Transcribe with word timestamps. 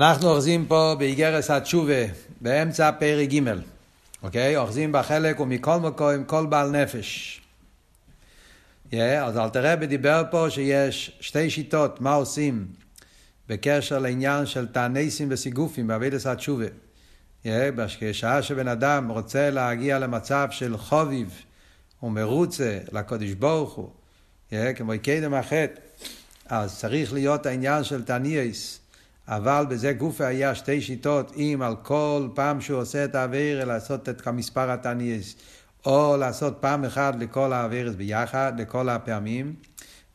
אנחנו 0.00 0.28
אוחזים 0.30 0.66
פה 0.66 0.94
באיגרס 0.98 1.50
התשובה, 1.50 2.04
באמצע 2.40 2.90
פרק 2.92 3.28
ג', 3.28 3.40
אוקיי? 4.22 4.56
אוחזים 4.56 4.92
בחלק 4.92 5.40
ומכל 5.40 5.76
מקום 5.76 6.24
כל 6.24 6.46
בעל 6.46 6.70
נפש. 6.70 7.40
Yeah, 8.90 8.94
אז 8.96 9.38
אלתרבה 9.38 9.86
דיבר 9.86 10.22
פה 10.30 10.46
שיש 10.50 11.18
שתי 11.20 11.50
שיטות, 11.50 12.00
מה 12.00 12.12
עושים 12.12 12.66
בקשר 13.48 13.98
לעניין 13.98 14.46
של 14.46 14.66
תענסים 14.66 15.28
וסיגופים 15.30 15.86
בעבידת 15.86 16.26
התשובה. 16.26 16.66
Yeah, 17.44 17.48
בשעה 17.76 18.42
שבן 18.42 18.68
אדם 18.68 19.08
רוצה 19.08 19.50
להגיע 19.50 19.98
למצב 19.98 20.48
של 20.50 20.76
חוביב 20.76 21.42
ומרוצה 22.02 22.78
לקודש 22.92 23.30
ברוך 23.30 23.72
הוא, 23.72 23.90
yeah, 24.50 24.54
כמו 24.76 24.92
קדם 25.02 25.34
החטא, 25.34 25.80
אז 26.46 26.78
צריך 26.78 27.12
להיות 27.12 27.46
העניין 27.46 27.84
של 27.84 28.02
תענייס. 28.02 28.79
אבל 29.28 29.64
בזה 29.68 29.92
גופה 29.92 30.26
היה 30.26 30.54
שתי 30.54 30.80
שיטות, 30.80 31.32
אם 31.36 31.60
על 31.62 31.76
כל 31.82 32.28
פעם 32.34 32.60
שהוא 32.60 32.80
עושה 32.80 33.04
את 33.04 33.14
האוויר, 33.14 33.64
לעשות 33.64 34.08
את 34.08 34.26
המספר 34.26 34.70
התניאס, 34.70 35.34
או 35.86 36.16
לעשות 36.16 36.56
פעם 36.60 36.84
אחת 36.84 37.14
לכל 37.18 37.52
האווירס 37.52 37.94
ביחד, 37.94 38.52
לכל 38.58 38.88
הפעמים. 38.88 39.54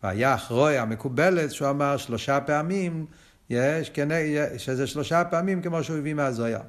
והיה 0.04 0.36
אחרוי 0.36 0.78
המקובלת, 0.78 1.52
שהוא 1.52 1.70
אמר 1.70 1.98
שלושה 1.98 2.40
פעמים, 2.40 3.06
יש, 3.50 3.92
שזה 4.58 4.88
שלושה 4.88 5.24
פעמים 5.24 5.62
כמו 5.62 5.84
שהוא 5.84 5.98
הביא 5.98 6.14
מהזויה. 6.14 6.60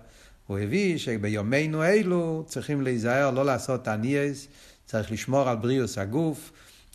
הוא 0.47 0.59
הביא 0.59 0.99
שביומנו 0.99 1.85
אלו 1.85 2.45
צריכים 2.47 2.83
להיזהר 2.83 3.31
לא 3.31 3.45
לעשות 3.45 3.85
תניאס, 3.85 4.49
צריך 4.85 5.13
לשמור 5.13 5.49
על 5.49 5.57
בריאוס 5.57 5.99
הגוף. 5.99 6.53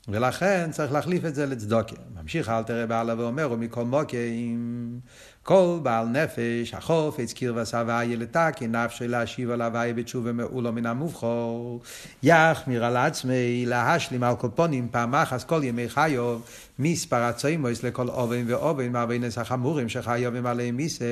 ולכן 0.07 0.71
צריך 0.71 0.91
להחליף 0.91 1.25
את 1.25 1.35
זה 1.35 1.45
לצדוקה. 1.45 1.95
ממשיך 2.21 2.49
אל 2.49 2.63
תראה 2.63 2.85
בעלה 2.85 3.15
ואומר, 3.17 3.51
ומכל 3.51 3.85
מוקים, 3.85 4.99
כל 5.43 5.79
בעל 5.83 6.07
נפש, 6.07 6.73
החופץ, 6.73 7.33
קיר 7.33 7.53
וסבאי 7.55 8.15
לתקי, 8.15 8.67
נפשי 8.67 9.07
להשיב 9.07 9.51
על 9.51 9.61
הוואי 9.61 9.93
בתשובה 9.93 10.31
מעולו 10.31 10.71
מן 10.71 10.85
המובחור, 10.85 11.81
יחמיר 12.23 12.85
על 12.85 12.97
עצמי, 12.97 13.65
להשלים 13.65 14.23
על 14.23 14.35
קופונים, 14.35 14.87
פעם 14.91 15.15
אחת 15.15 15.43
כל 15.43 15.61
ימי 15.63 15.89
חיו, 15.89 16.39
מספר 16.79 17.15
הצוימוס 17.23 17.83
לכל 17.83 18.07
אובן 18.09 18.43
ואובן, 18.47 18.91
מהבינס 18.91 19.37
החמורים 19.37 19.89
שחיובים 19.89 20.45
עליהם 20.45 20.77
מיסה, 20.77 21.05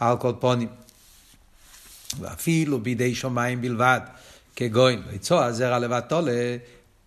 על 0.00 0.16
קופונים. 0.16 0.68
ואפילו 2.20 2.80
בידי 2.80 3.14
שמיים 3.14 3.60
בלבד, 3.60 4.00
כגוין, 4.56 5.02
ויצוע 5.10 5.44
הזרע 5.44 5.78
לבד 5.78 6.00
תולה, 6.00 6.56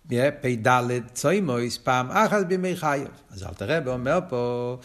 פ"ד 0.08 0.90
צוימויס 1.12 1.78
פעם 1.78 2.10
אחת 2.10 2.46
בימי 2.46 2.76
חייב. 2.76 3.08
אז 3.30 3.42
אל 3.42 3.54
תראה 3.56 3.78
ואומר 3.84 4.18
פה, 4.28 4.76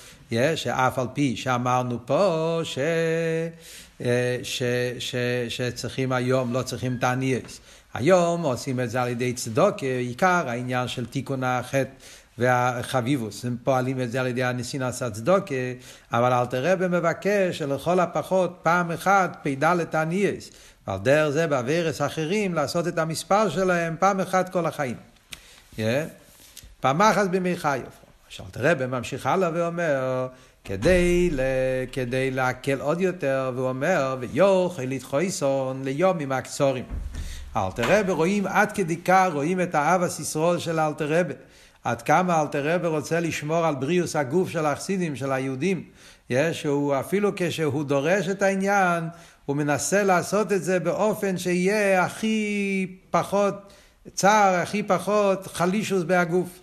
שאף 0.56 1.00
על 1.00 1.08
פי 1.14 1.36
שאמרנו 1.36 2.00
פה 2.06 2.60
ש... 2.64 2.78
אה, 4.02 4.38
ש... 4.44 4.64
ש... 5.00 5.16
שצריכים 5.50 6.12
היום, 6.12 6.54
לא 6.54 6.62
צריכים 6.62 6.98
תענייס. 6.98 7.60
היום 7.94 8.42
עושים 8.42 8.80
את 8.80 8.90
זה 8.90 9.02
על 9.02 9.08
ידי 9.08 9.34
צדוק, 9.34 9.84
עיקר 9.84 10.44
העניין 10.48 10.88
של 10.88 11.06
תיקון 11.06 11.44
החטא 11.44 11.92
והחביבוס, 12.38 13.46
הם 13.46 13.58
פועלים 13.64 14.02
את 14.02 14.12
זה 14.12 14.22
על 14.22 14.28
ידי 14.28 14.44
הניסינס 14.44 15.02
הצדוקה, 15.02 15.56
אבל 16.14 16.34
אלתרבה 16.34 16.88
מבקש 16.88 17.58
שלכל 17.58 18.00
הפחות 18.00 18.60
פעם 18.64 18.92
אחת 18.92 19.38
פ"ד 19.44 19.84
תענייס. 19.84 20.52
ועל 20.88 21.00
דרך 21.00 21.30
זה 21.30 21.48
בעבירס 21.48 22.02
אחרים 22.02 22.54
לעשות 22.54 22.88
את 22.88 22.98
המספר 22.98 23.50
שלהם 23.50 23.96
פעם 24.00 24.20
אחת 24.20 24.50
כל 24.50 24.66
החיים. 24.66 24.96
Yeah. 25.78 25.80
פעם 26.80 27.02
אחת 27.02 27.30
בימי 27.30 27.58
חיוב. 27.58 27.90
עכשיו 28.28 28.46
תראה, 28.52 28.88
ממשיך 28.88 29.26
הלאה 29.26 29.50
ואומר, 29.54 30.28
כדי, 30.64 31.30
ל... 31.32 31.40
כדי 31.92 32.32
להקל 32.32 32.82
עוד 32.82 33.02
יותר, 33.02 33.52
והוא 33.56 33.70
אומר, 33.70 34.18
ויוכל 34.20 34.82
לדחויסון 34.82 35.82
ליומים 35.84 36.32
הקצורים. 36.32 36.86
אלתרבה 37.58 38.14
רואים 38.14 38.48
עד 38.48 38.72
כדי 38.72 38.98
כך, 38.98 39.30
רואים 39.34 39.62
את 39.62 39.76
האבס 39.76 40.20
ישרול 40.20 40.60
של 40.60 40.80
אלתרבה. 40.80 41.34
עד 41.84 42.02
כמה 42.02 42.42
אלתרבה 42.42 42.88
רוצה 42.88 43.20
לשמור 43.20 43.66
על 43.66 43.76
בריאוס 43.76 44.16
הגוף 44.16 44.50
של 44.50 44.66
החסידים, 44.66 45.16
של 45.16 45.32
היהודים. 45.32 45.84
יש, 46.30 46.62
שהוא 46.62 46.96
אפילו 47.00 47.32
כשהוא 47.36 47.84
דורש 47.84 48.28
את 48.28 48.42
העניין, 48.42 49.04
הוא 49.46 49.56
מנסה 49.56 50.04
לעשות 50.04 50.52
את 50.52 50.64
זה 50.64 50.80
באופן 50.80 51.38
שיהיה 51.38 52.04
הכי 52.04 52.88
פחות 53.12 53.74
צער, 54.14 54.56
הכי 54.56 54.84
פחות 54.84 55.48
חלישוס 55.48 56.04
בהגוף. 56.04 56.60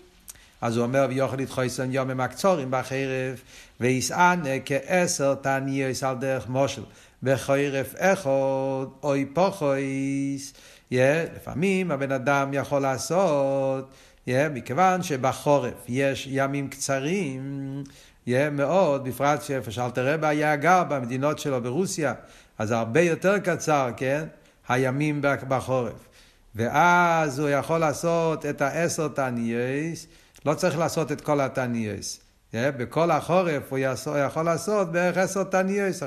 אז 0.60 0.76
הוא 0.76 0.84
אומר, 0.84 1.06
ויוכל 1.08 1.36
לדחויסן 1.36 1.92
יום 1.92 2.10
עם 2.10 2.20
הקצורים 2.20 2.68
בחרב, 2.70 3.40
ויסענה 3.80 4.50
כעשר 4.64 5.34
תניוס 5.34 6.02
על 6.02 6.16
דרך 6.16 6.48
מושל. 6.48 6.82
בחרף 7.22 7.94
אחד, 7.98 8.86
אוי 9.02 9.26
פוחויס. 9.34 10.52
Yeah, 10.92 10.94
לפעמים 11.36 11.90
הבן 11.90 12.12
אדם 12.12 12.50
יכול 12.54 12.82
לעשות, 12.82 13.90
yeah, 14.26 14.30
מכיוון 14.54 15.02
שבחורף 15.02 15.84
יש 15.88 16.28
ימים 16.30 16.68
קצרים, 16.68 17.82
yeah, 18.26 18.30
מאוד, 18.52 19.04
בפרט 19.04 19.42
שאיפה 19.42 19.70
שאלתרבה 19.70 20.28
היה 20.28 20.56
גר 20.56 20.84
במדינות 20.88 21.38
שלו 21.38 21.62
ברוסיה, 21.62 22.14
אז 22.58 22.70
הרבה 22.70 23.00
יותר 23.00 23.38
קצר, 23.38 23.90
כן? 23.96 24.24
הימים 24.68 25.22
בחורף. 25.48 26.08
ואז 26.54 27.38
הוא 27.38 27.48
יכול 27.48 27.78
לעשות 27.78 28.46
את 28.46 28.60
העשר 28.62 29.08
תניאס, 29.08 30.06
לא 30.46 30.54
צריך 30.54 30.78
לעשות 30.78 31.12
את 31.12 31.20
כל 31.20 31.40
התניאס. 31.40 32.20
בכל 32.54 33.10
החורף 33.10 33.62
הוא 33.70 33.78
יכול 34.18 34.42
לעשות 34.42 34.92
בערך 34.92 35.16
עשר 35.16 35.44
תניאס, 35.44 36.02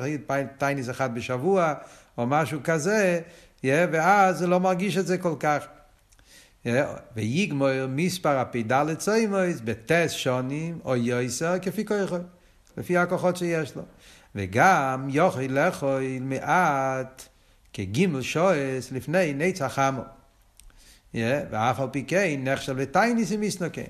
תניאס 0.57 0.89
אחד 0.89 1.15
בשבוע 1.15 1.73
או 2.17 2.27
משהו 2.27 2.59
כזה, 2.63 3.21
ואז 3.63 4.41
הוא 4.41 4.49
לא 4.49 4.59
מרגיש 4.59 4.97
את 4.97 5.07
זה 5.07 5.17
כל 5.17 5.35
כך. 5.39 5.65
ויגמור 7.15 7.69
מספר 7.89 8.37
הפידה 8.37 8.83
לצוימויס 8.83 9.61
בטס 9.63 10.11
שונים 10.11 10.79
או 10.85 10.95
יויסר 10.95 11.59
כפי 11.61 11.85
כוחו, 11.85 12.17
לפי 12.77 12.97
הכוחות 12.97 13.37
שיש 13.37 13.75
לו. 13.75 13.81
וגם 14.35 15.07
יוכל 15.09 15.39
לאכול 15.49 16.01
מעט 16.21 17.27
כגימל 17.73 18.21
שועס 18.21 18.91
לפני 18.91 19.33
נצח 19.33 19.79
עמו. 19.79 20.03
ואף 21.51 21.79
על 21.79 21.87
פי 21.91 22.03
כן 22.07 22.39
נחשב 22.43 22.77
לטייניס 22.77 23.31
מסנוקן. 23.31 23.81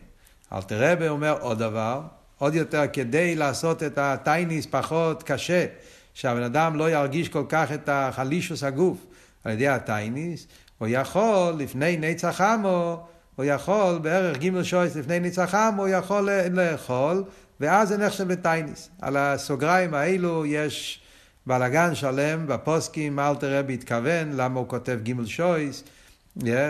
אלתרבה 0.53 1.09
אומר 1.09 1.37
עוד 1.41 1.59
דבר, 1.59 2.01
עוד 2.37 2.55
יותר 2.55 2.83
כדי 2.93 3.35
לעשות 3.35 3.83
את 3.83 3.97
הטייניס 3.97 4.65
פחות 4.65 5.23
קשה, 5.23 5.65
שהבן 6.13 6.43
אדם 6.43 6.75
לא 6.75 6.91
ירגיש 6.91 7.29
כל 7.29 7.43
כך 7.49 7.71
את 7.71 7.89
החלישוס 7.89 8.63
הגוף 8.63 8.97
על 9.43 9.51
ידי 9.51 9.67
הטייניס, 9.67 10.47
הוא 10.77 10.87
יכול 10.91 11.53
לפני 11.57 11.97
נצח 11.97 12.41
עמו, 12.41 13.05
הוא 13.35 13.45
יכול 13.45 13.97
בערך 13.97 14.37
ג' 14.37 14.63
שויס 14.63 14.95
לפני 14.95 15.19
נצח 15.19 15.55
עמו, 15.55 15.81
הוא 15.81 15.89
יכול 15.89 16.29
לאכול, 16.51 17.23
ואז 17.59 17.87
זה 17.87 17.97
נחשב 17.97 18.31
לטייניס. 18.31 18.89
על 19.01 19.17
הסוגריים 19.17 19.93
האלו 19.93 20.45
יש 20.45 21.01
בלאגן 21.47 21.95
שלם 21.95 22.47
בפוסקים, 22.47 23.19
אלתר 23.19 23.59
רבי 23.59 23.73
התכוון, 23.73 24.31
למה 24.33 24.59
הוא 24.59 24.67
כותב 24.67 24.99
ג' 25.03 25.25
שויס, 25.25 25.83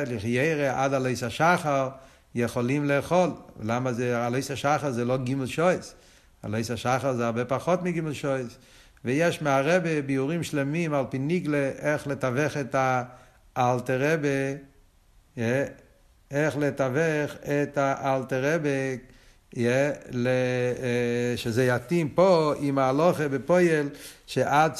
לחיירה 0.07 0.83
עד 0.83 0.93
הליס 0.93 1.23
השחר 1.23 1.89
יכולים 2.35 2.85
לאכול. 2.85 3.29
למה 3.61 3.93
זה, 3.93 4.17
הליס 4.17 4.51
השחר 4.51 4.91
זה 4.91 5.05
לא 5.05 5.17
ג' 5.17 5.45
שויס. 5.45 5.93
הליס 6.43 6.71
השחר 6.71 7.13
זה 7.13 7.25
הרבה 7.25 7.45
פחות 7.45 7.83
מג' 7.83 8.11
שויס. 8.11 8.57
ויש 9.05 9.41
מהרבה 9.41 10.01
ביורים 10.01 10.43
שלמים 10.43 10.93
על 10.93 11.05
פי 11.09 11.17
ניגלה 11.17 11.71
איך 11.79 12.07
לתווך 12.07 12.57
את 12.57 12.75
האלתרבה, 13.55 14.53
איך 16.31 16.57
לתווך 16.57 17.35
את 17.43 17.77
האלתרבה, 17.77 18.69
שזה 21.35 21.65
יתאים 21.65 22.09
פה 22.09 22.53
עם 22.59 22.77
ההלוכה 22.77 23.27
בפויל, 23.27 23.89
שעד 24.27 24.75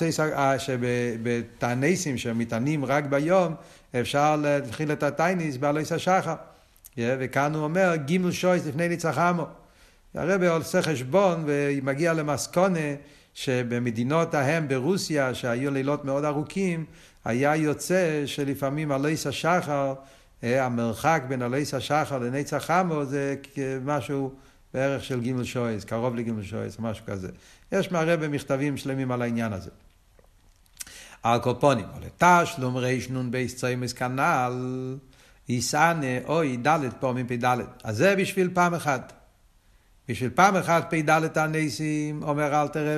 שבתעניסים 0.58 2.18
שמטענים 2.18 2.86
רק 2.86 3.06
ביום, 3.06 3.54
אפשר 4.00 4.36
להתחיל 4.36 4.92
את 4.92 5.04
הטייניס 5.04 5.58
בעלויס 5.58 5.92
השחר. 5.92 6.36
וכאן 6.98 7.56
הוא 7.56 7.64
אומר, 7.64 7.96
גימל 7.96 8.32
שויס 8.32 8.66
לפני 8.66 8.88
ניצחמו. 8.88 9.46
הרבי 10.16 10.48
עושה 10.48 10.82
חשבון 10.82 11.44
ומגיע 11.46 12.14
למסקונה 12.14 12.80
שבמדינות 13.34 14.34
ההם 14.34 14.68
ברוסיה, 14.68 15.34
שהיו 15.34 15.72
לילות 15.72 16.06
מאוד 16.06 16.26
ארוכים, 16.26 16.86
היה 17.26 17.56
יוצא 17.56 18.24
שלפעמים 18.26 18.92
עלויס 18.92 19.28
השחר, 19.28 19.94
אה, 20.44 20.66
המרחק 20.66 21.22
בין 21.28 21.42
עלויס 21.42 21.74
השחר 21.74 22.18
לנצח 22.18 22.72
עמו 22.72 23.06
זה 23.06 23.36
משהו 23.86 24.32
בערך 24.76 25.04
של 25.04 25.22
גימל 25.22 25.44
שויס, 25.44 25.84
קרוב 25.84 26.16
לגימל 26.16 26.44
שויס, 26.44 26.80
משהו 26.80 27.06
כזה. 27.06 27.30
יש 27.72 27.92
מהרבה 27.92 28.28
מכתבים 28.28 28.78
שלמים 28.78 29.12
על 29.12 29.22
העניין 29.22 29.54
הזה. 29.54 29.70
על 31.24 31.40
קופונים, 31.40 31.86
או 31.94 32.00
לתשלום 32.00 32.78
ריש 32.78 33.10
נון 33.10 33.32
בייס 33.32 33.56
צוימס 33.56 33.94
כנ"ל, 33.94 34.96
יסענה 35.50 36.26
אוי 36.28 36.58
דלת 36.58 36.94
פעמים 37.00 37.28
פ"ד. 37.28 37.58
אז 37.84 37.98
זה 37.98 38.16
בשביל 38.16 38.50
פעם 38.54 38.74
אחת. 38.74 39.14
בשביל 40.10 40.30
פעם 40.30 40.56
אחת 40.56 40.94
פ"ד 40.94 41.38
הניסים, 41.38 42.24
אומר 42.24 42.62
אל 42.62 42.68
תראה 42.68 42.98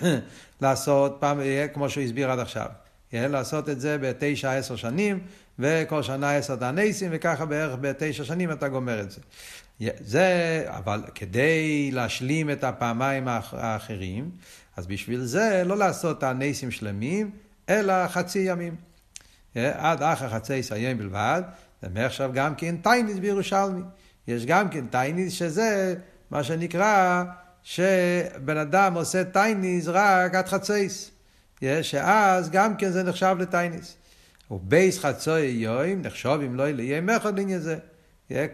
לעשות 0.62 1.16
פעם, 1.20 1.40
כמו 1.74 1.90
שהוא 1.90 2.04
הסביר 2.04 2.30
עד 2.30 2.38
עכשיו. 2.38 2.66
לעשות 3.12 3.68
את 3.68 3.80
זה 3.80 3.98
בתשע 3.98 4.52
עשר 4.52 4.76
שנים, 4.76 5.20
וכל 5.58 6.02
שנה 6.02 6.36
עשר 6.36 6.64
הניסים, 6.64 7.10
וככה 7.12 7.44
בערך 7.44 7.78
בתשע 7.80 8.24
שנים 8.24 8.52
אתה 8.52 8.68
גומר 8.68 9.00
את 9.00 9.10
זה. 9.10 9.20
זה, 10.00 10.64
אבל 10.66 11.02
כדי 11.14 11.90
להשלים 11.92 12.50
את 12.50 12.64
הפעמיים 12.64 13.28
האחרים, 13.28 14.30
אז 14.76 14.86
בשביל 14.86 15.20
זה 15.24 15.62
לא 15.66 15.76
לעשות 15.76 16.22
הניסים 16.22 16.70
שלמים, 16.70 17.30
אלא 17.68 18.08
חצי 18.08 18.38
ימים. 18.38 18.74
עד 19.54 20.02
אחר 20.02 20.28
חצי 20.28 20.54
יסיים 20.54 20.98
בלבד, 20.98 21.42
זה 21.82 22.06
עכשיו 22.06 22.30
גם 22.34 22.54
כן 22.54 22.76
טייניס 22.76 23.18
בירושלמי. 23.18 23.82
יש 24.28 24.46
גם 24.46 24.68
כן 24.68 24.86
טייניס 24.86 25.32
שזה 25.32 25.94
מה 26.30 26.44
שנקרא 26.44 27.24
שבן 27.62 28.56
אדם 28.56 28.94
עושה 28.94 29.24
טייניס 29.24 29.86
רק 29.88 30.34
עד 30.34 30.48
חצייס. 30.48 31.10
שאז 31.82 32.50
גם 32.50 32.76
כן 32.76 32.90
זה 32.90 33.02
נחשב 33.02 33.36
לטייניס. 33.38 33.96
ובייס 34.50 34.98
חצוי 34.98 35.40
יום 35.40 36.02
נחשוב 36.02 36.40
אם 36.40 36.54
לא 36.54 36.68
יהיה 36.68 37.00
מחוד 37.00 37.38
לעניין 37.38 37.58
זה. 37.58 37.76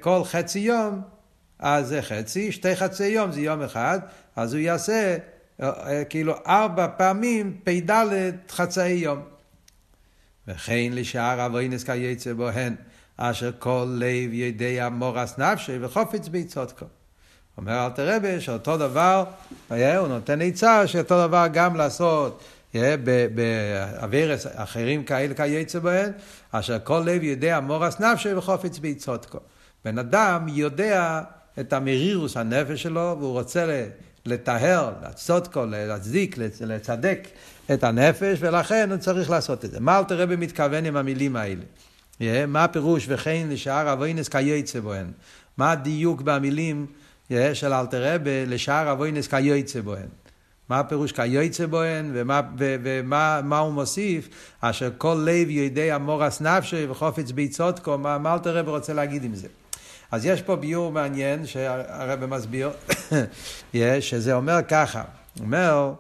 כל 0.01 0.21
חצי 0.25 0.59
יום, 0.59 1.01
אז 1.59 1.89
זה 1.89 2.03
חצי, 2.03 2.53
שתי 2.53 2.77
חצי 2.77 3.07
יום 3.07 3.33
זה 3.33 3.41
יום 3.41 3.63
אחד, 3.63 4.01
אז 4.37 4.55
הוא 4.55 4.61
יעשה 4.61 5.17
אה, 5.63 5.69
אה, 5.69 6.05
כאילו 6.05 6.35
ארבע 6.47 6.87
פעמים 6.97 7.57
פ"ד 7.65 7.91
חצאי 8.51 8.91
יום. 8.91 9.23
וכן 10.49 10.89
לשאר 10.93 11.47
אבוינס 11.47 11.85
כיצא 11.85 12.33
בוהן, 12.33 12.75
אשר 13.17 13.51
כל 13.59 13.87
לב 13.99 14.33
יודע 14.33 14.89
מורס 14.89 15.39
נפשי 15.39 15.79
וחופץ 15.81 16.29
ביצות 16.29 16.83
אומר 17.59 17.87
אלתר 17.87 18.17
רבי 18.17 18.41
שאותו 18.41 18.77
דבר, 18.77 19.25
הוא 19.69 20.09
נותן 20.09 20.43
עצה 20.43 20.87
שאותו 20.87 21.27
דבר 21.27 21.47
גם 21.53 21.77
לעשות 21.77 22.45
באווירס 23.35 24.47
אחרים 24.55 25.05
כאלה 25.05 25.35
כיצא 25.35 25.79
בהן, 25.79 26.13
אשר 26.51 26.79
כל 26.85 27.03
לב 27.07 27.23
יודע 27.23 27.61
מורס 27.61 28.01
נפשי 28.01 28.35
וחופץ 28.35 28.79
ביצות 28.79 29.37
בן 29.85 29.99
אדם 29.99 30.47
יודע 30.49 31.21
את 31.61 31.73
המרירוס 31.73 32.37
הנפש 32.37 32.83
שלו 32.83 33.17
והוא 33.19 33.33
רוצה 33.33 33.87
לטהר, 34.27 34.93
לצודקו, 35.11 35.65
להצדיק, 35.67 36.37
לצדק 36.61 37.29
את 37.73 37.85
הנפש, 37.85 38.39
ולכן 38.41 38.91
הוא 38.91 38.99
צריך 38.99 39.31
לעשות 39.31 39.65
את 39.65 39.71
זה. 39.71 39.81
מה 39.81 39.99
אלתר 39.99 40.21
רבי 40.21 40.37
מתכוון 40.37 40.85
עם 40.85 40.97
המילים 40.97 41.37
האלה? 41.37 41.63
מה 42.47 42.65
הפירוש 42.65 43.07
וכן 43.09 43.47
לשאר 43.51 43.93
אבוינס 43.93 44.29
כיוצא 44.29 44.81
בוהן? 44.81 45.07
מה 45.57 45.73
הדיוק 45.73 46.23
במילים 46.23 46.87
של 47.31 47.73
אלתר 47.73 48.15
רבי 48.15 48.47
לשאר 48.47 48.93
אבוינס 48.93 49.29
כיוצא 49.29 49.81
בוהן? 49.81 50.09
מה 50.69 50.79
הפירוש 50.79 51.13
כיוצא 51.13 51.67
בוהן, 51.67 52.11
ומה, 52.15 52.41
ומה 52.59 53.41
מה 53.45 53.59
הוא 53.59 53.73
מוסיף? 53.73 54.29
אשר 54.61 54.91
כל 54.99 55.27
לב 55.27 55.51
יודע 55.51 55.99
מורס 55.99 56.41
נפשי 56.41 56.87
וחופץ 56.87 57.31
ביצותקו, 57.31 57.99
מה, 57.99 58.19
מה 58.19 58.35
אלתר 58.35 58.57
רבי 58.57 58.71
רוצה 58.71 58.93
להגיד 58.93 59.25
עם 59.25 59.35
זה? 59.35 59.49
אז 60.13 60.27
יש 60.27 60.43
פה 60.43 60.57
ביאור 60.57 60.93
מעניין 60.93 61.47
שהרבי 61.47 62.27
מסביר, 62.27 62.71
שזה 64.01 64.35
אומר 64.35 64.59
ככה, 64.69 65.03
הוא 65.39 65.45
אומר 65.45 65.93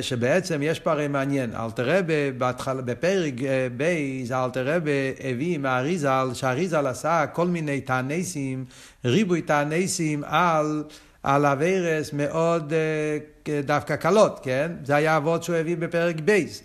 שבעצם 0.00 0.60
יש 0.62 0.80
פה 0.80 0.92
הרי 0.92 1.08
מעניין, 1.08 1.54
אלתר 1.54 1.97
רבי 1.97 2.30
בפרק 2.62 3.34
אה, 3.42 3.66
בייז 3.76 4.32
אלתר 4.32 4.65
רבי 4.65 4.90
הביא 5.24 5.58
מהאריזל, 5.58 6.30
שהאריזל 6.34 6.86
עשה 6.86 7.24
כל 7.32 7.46
מיני 7.46 7.80
תעניסים, 7.80 8.64
ריבוי 9.04 9.42
תעניסים 9.42 10.24
על, 10.26 10.84
על 11.22 11.46
אביירס 11.46 12.12
מאוד 12.12 12.72
אה, 12.72 13.58
דווקא 13.62 13.96
קלות, 13.96 14.40
כן? 14.42 14.72
זה 14.84 14.96
היה 14.96 15.16
אבות 15.16 15.42
שהוא 15.42 15.56
הביא 15.56 15.76
בפרק 15.76 16.16
בייז. 16.20 16.62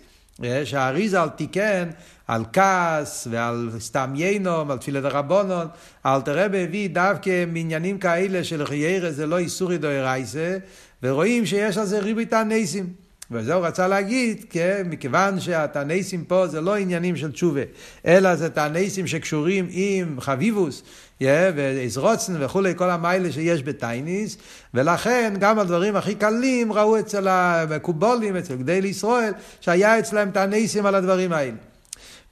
שהאריזל 0.64 1.28
תיקן 1.28 1.90
על 2.28 2.44
כעס 2.52 3.28
ועל 3.30 3.70
סתם 3.78 4.12
ינום, 4.16 4.70
על 4.70 4.78
תפילת 4.78 5.04
הרבונון, 5.04 5.66
אלתר 6.06 6.44
רבי 6.44 6.64
הביא 6.64 6.88
דווקא 6.88 7.44
מעניינים 7.52 7.98
כאלה 7.98 8.44
של 8.44 8.66
חיירה 8.66 9.12
זה 9.12 9.26
לא 9.26 9.38
איסורי 9.38 9.78
דוירייסה, 9.78 10.56
ורואים 11.02 11.46
שיש 11.46 11.78
על 11.78 11.86
זה 11.86 11.98
ריבוי 11.98 12.26
תענסים. 12.26 13.04
וזה 13.30 13.54
הוא 13.54 13.66
רצה 13.66 13.88
להגיד, 13.88 14.44
כן, 14.50 14.82
מכיוון 14.90 15.40
שהתענסים 15.40 16.24
פה 16.24 16.46
זה 16.46 16.60
לא 16.60 16.76
עניינים 16.76 17.16
של 17.16 17.32
תשובה, 17.32 17.60
אלא 18.06 18.36
זה 18.36 18.50
תענסים 18.50 19.06
שקשורים 19.06 19.66
עם 19.70 20.20
חביבוס, 20.20 20.82
yeah, 21.22 21.26
ואיזרוצן 21.54 22.32
וכולי, 22.38 22.72
כל 22.76 22.90
המיילה 22.90 23.32
שיש 23.32 23.62
בתייניס, 23.62 24.36
ולכן 24.74 25.34
גם 25.40 25.58
הדברים 25.58 25.96
הכי 25.96 26.14
קלים 26.14 26.72
ראו 26.72 26.98
אצל 26.98 27.28
המקובולים, 27.28 28.36
אצל 28.36 28.54
גדי 28.56 28.80
לישראל, 28.80 29.32
שהיה 29.60 29.98
אצלם 29.98 30.30
תענסים 30.30 30.86
על 30.86 30.94
הדברים 30.94 31.32
האלה. 31.32 31.73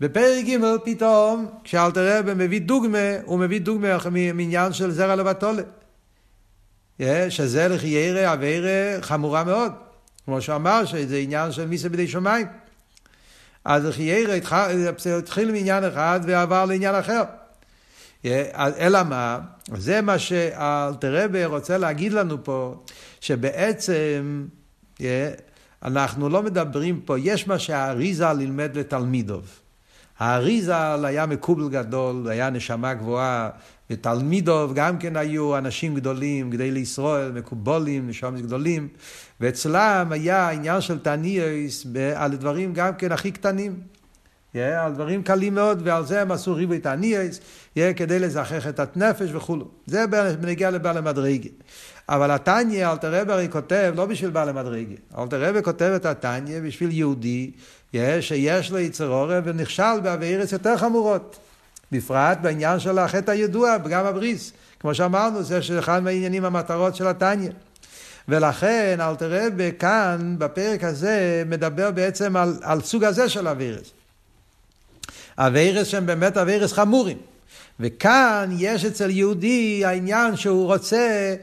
בפרק 0.03 0.45
ג' 0.45 0.77
פתאום, 0.85 1.47
כשאלתר 1.65 2.19
רבי 2.19 2.35
מביא 2.35 2.61
דוגמה, 2.61 2.99
הוא 3.25 3.39
מביא 3.39 3.61
דוגמה 3.61 3.89
מעניין 4.35 4.73
של 4.73 4.91
זרע 4.91 5.17
לבטולה. 5.17 5.63
שזה 7.29 7.69
לכי 7.69 7.87
ירא 7.87 8.33
אבירא 8.33 9.01
חמורה 9.01 9.45
מאוד. 9.45 9.73
כמו 10.25 10.41
שאמר 10.41 10.85
שזה 10.85 11.17
עניין 11.17 11.53
של 11.53 11.67
מיסה 11.67 11.89
בידי 11.89 12.09
שמיים. 12.09 12.47
אז 13.65 13.85
לכי 13.85 14.03
ירא 14.03 14.35
התחיל 15.19 15.53
מעניין 15.53 15.85
אחד 15.85 16.21
ועבר 16.27 16.65
לעניין 16.65 16.95
אחר. 16.95 17.23
אלא 18.57 19.03
מה? 19.03 19.39
זה 19.77 20.01
מה 20.01 20.19
שאלתר 20.19 21.25
רבי 21.25 21.45
רוצה 21.45 21.79
להגיד 21.79 22.13
לנו 22.13 22.45
פה, 22.45 22.75
שבעצם 23.21 24.47
אנחנו 25.83 26.29
לא 26.29 26.43
מדברים 26.43 27.01
פה, 27.01 27.19
יש 27.19 27.49
מה 27.49 27.59
שהאריזה 27.59 28.33
לימד 28.33 28.79
לתלמידוב. 28.79 29.62
האריזל 30.19 31.05
היה 31.05 31.27
מקובל 31.27 31.69
גדול, 31.69 32.29
היה 32.29 32.51
נשמה 32.51 32.95
גבוהה, 32.95 33.51
ותלמידוב 33.91 34.75
גם 34.75 34.99
כן 34.99 35.17
היו 35.17 35.59
אנשים 35.59 35.95
גדולים, 35.95 36.51
גדי 36.51 36.71
לישראל, 36.71 37.33
מקובולים, 37.33 38.09
נשמים 38.09 38.43
גדולים, 38.43 38.89
ואצלם 39.41 40.09
היה 40.11 40.51
עניין 40.51 40.81
של 40.81 40.99
תניאס 40.99 41.87
על 42.15 42.37
דברים 42.37 42.73
גם 42.73 42.95
כן 42.95 43.13
הכי 43.13 43.31
קטנים. 43.31 43.93
Yeah, 44.55 44.59
על 44.59 44.93
דברים 44.93 45.23
קלים 45.23 45.55
מאוד, 45.55 45.83
ועל 45.85 46.07
זה 46.07 46.23
הם 46.23 46.33
עשו 46.33 46.55
ריבוי 46.55 46.79
תניאס, 46.79 47.41
yeah, 47.75 47.81
כדי 47.97 48.19
לזכח 48.19 48.67
את 48.69 48.97
הנפש 48.97 49.31
וכולו. 49.33 49.69
זה 49.87 50.05
בנגיע 50.41 50.71
לבעל 50.71 50.99
המדרגה. 50.99 51.49
אבל 52.09 52.31
התניא, 52.31 52.91
אלתר 52.91 53.21
רבי 53.21 53.33
הרי 53.33 53.49
כותב 53.51 53.93
לא 53.97 54.07
בשביל 54.07 54.31
בעל 54.31 54.49
המדרגה. 54.49 54.95
אלתר 55.19 55.49
רבי 55.49 55.63
כותב 55.63 55.93
את 55.97 56.07
התניא 56.07 56.61
בשביל 56.61 56.91
יהודי 56.93 57.51
יש, 57.93 58.29
שיש 58.29 58.71
לו 58.71 58.79
יצר 58.79 59.09
עורב 59.09 59.43
ונכשל 59.47 60.01
בעבירס 60.03 60.53
יותר 60.53 60.77
חמורות. 60.77 61.39
בפרט 61.93 62.39
בעניין 62.43 62.81
של 62.81 62.99
החטא 62.99 63.31
הידוע, 63.31 63.79
גם 63.79 64.07
הבריס. 64.07 64.53
כמו 64.81 64.95
שאמרנו, 64.95 65.43
זה 65.43 65.61
אחד 65.79 66.03
מהעניינים 66.03 66.45
המטרות 66.45 66.97
של 66.97 67.07
התניא. 67.07 67.51
ולכן 68.29 68.99
אלתר 69.01 69.47
רבי 69.47 69.71
כאן, 69.79 70.35
בפרק 70.39 70.85
הזה, 70.85 71.43
מדבר 71.47 71.91
בעצם 71.91 72.37
על, 72.37 72.57
על 72.63 72.81
סוג 72.81 73.05
הזה 73.05 73.29
של 73.29 73.49
אבירס. 73.49 73.91
אבירס 75.39 75.87
שהם 75.87 76.07
באמת 76.07 76.37
אבירס 76.37 76.73
חמורים. 76.73 77.19
וכאן 77.81 78.51
יש 78.59 78.85
אצל 78.85 79.11
יהודי 79.11 79.83
העניין 79.85 80.37
שהוא 80.37 80.67
רוצה, 80.67 81.35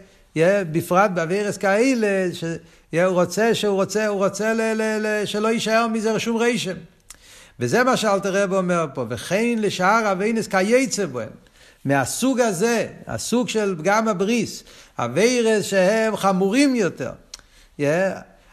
בפרט 0.72 1.12
באבירס 1.12 1.58
כאלה, 1.58 2.34
ש... 2.34 2.44
הוא 2.94 3.04
רוצה 3.06 3.56
שהוא 3.56 3.76
רוצה, 3.76 4.08
הוא 4.08 4.26
רוצה 4.26 4.54
ל, 4.54 4.62
ל, 4.62 4.82
ל, 4.82 5.26
שלא 5.26 5.48
יישאר 5.48 5.88
מזה 5.88 6.20
שום 6.20 6.38
רשם. 6.38 6.76
וזה 7.60 7.84
מה 7.84 7.98
שאלתר 7.98 8.44
רב 8.44 8.54
אומר 8.54 8.86
פה, 8.94 9.06
וכן 9.10 9.56
לשאר 9.58 10.12
אביינס 10.12 10.48
כייצא 10.48 11.06
בהם. 11.06 11.30
מהסוג 11.86 12.40
הזה, 12.40 12.88
הסוג 13.08 13.50
של 13.50 13.76
פגם 13.78 14.08
הבריס, 14.08 14.64
אביירס 15.00 15.66
שהם 15.66 16.16
חמורים 16.16 16.76
יותר. 16.76 17.12
Yeah. 17.80 17.84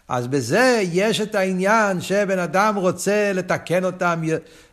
אז 0.08 0.26
בזה 0.26 0.82
יש 0.92 1.20
את 1.20 1.34
העניין 1.34 2.00
שבן 2.00 2.38
אדם 2.38 2.76
רוצה 2.76 3.32
לתקן 3.34 3.84
אותם. 3.84 4.22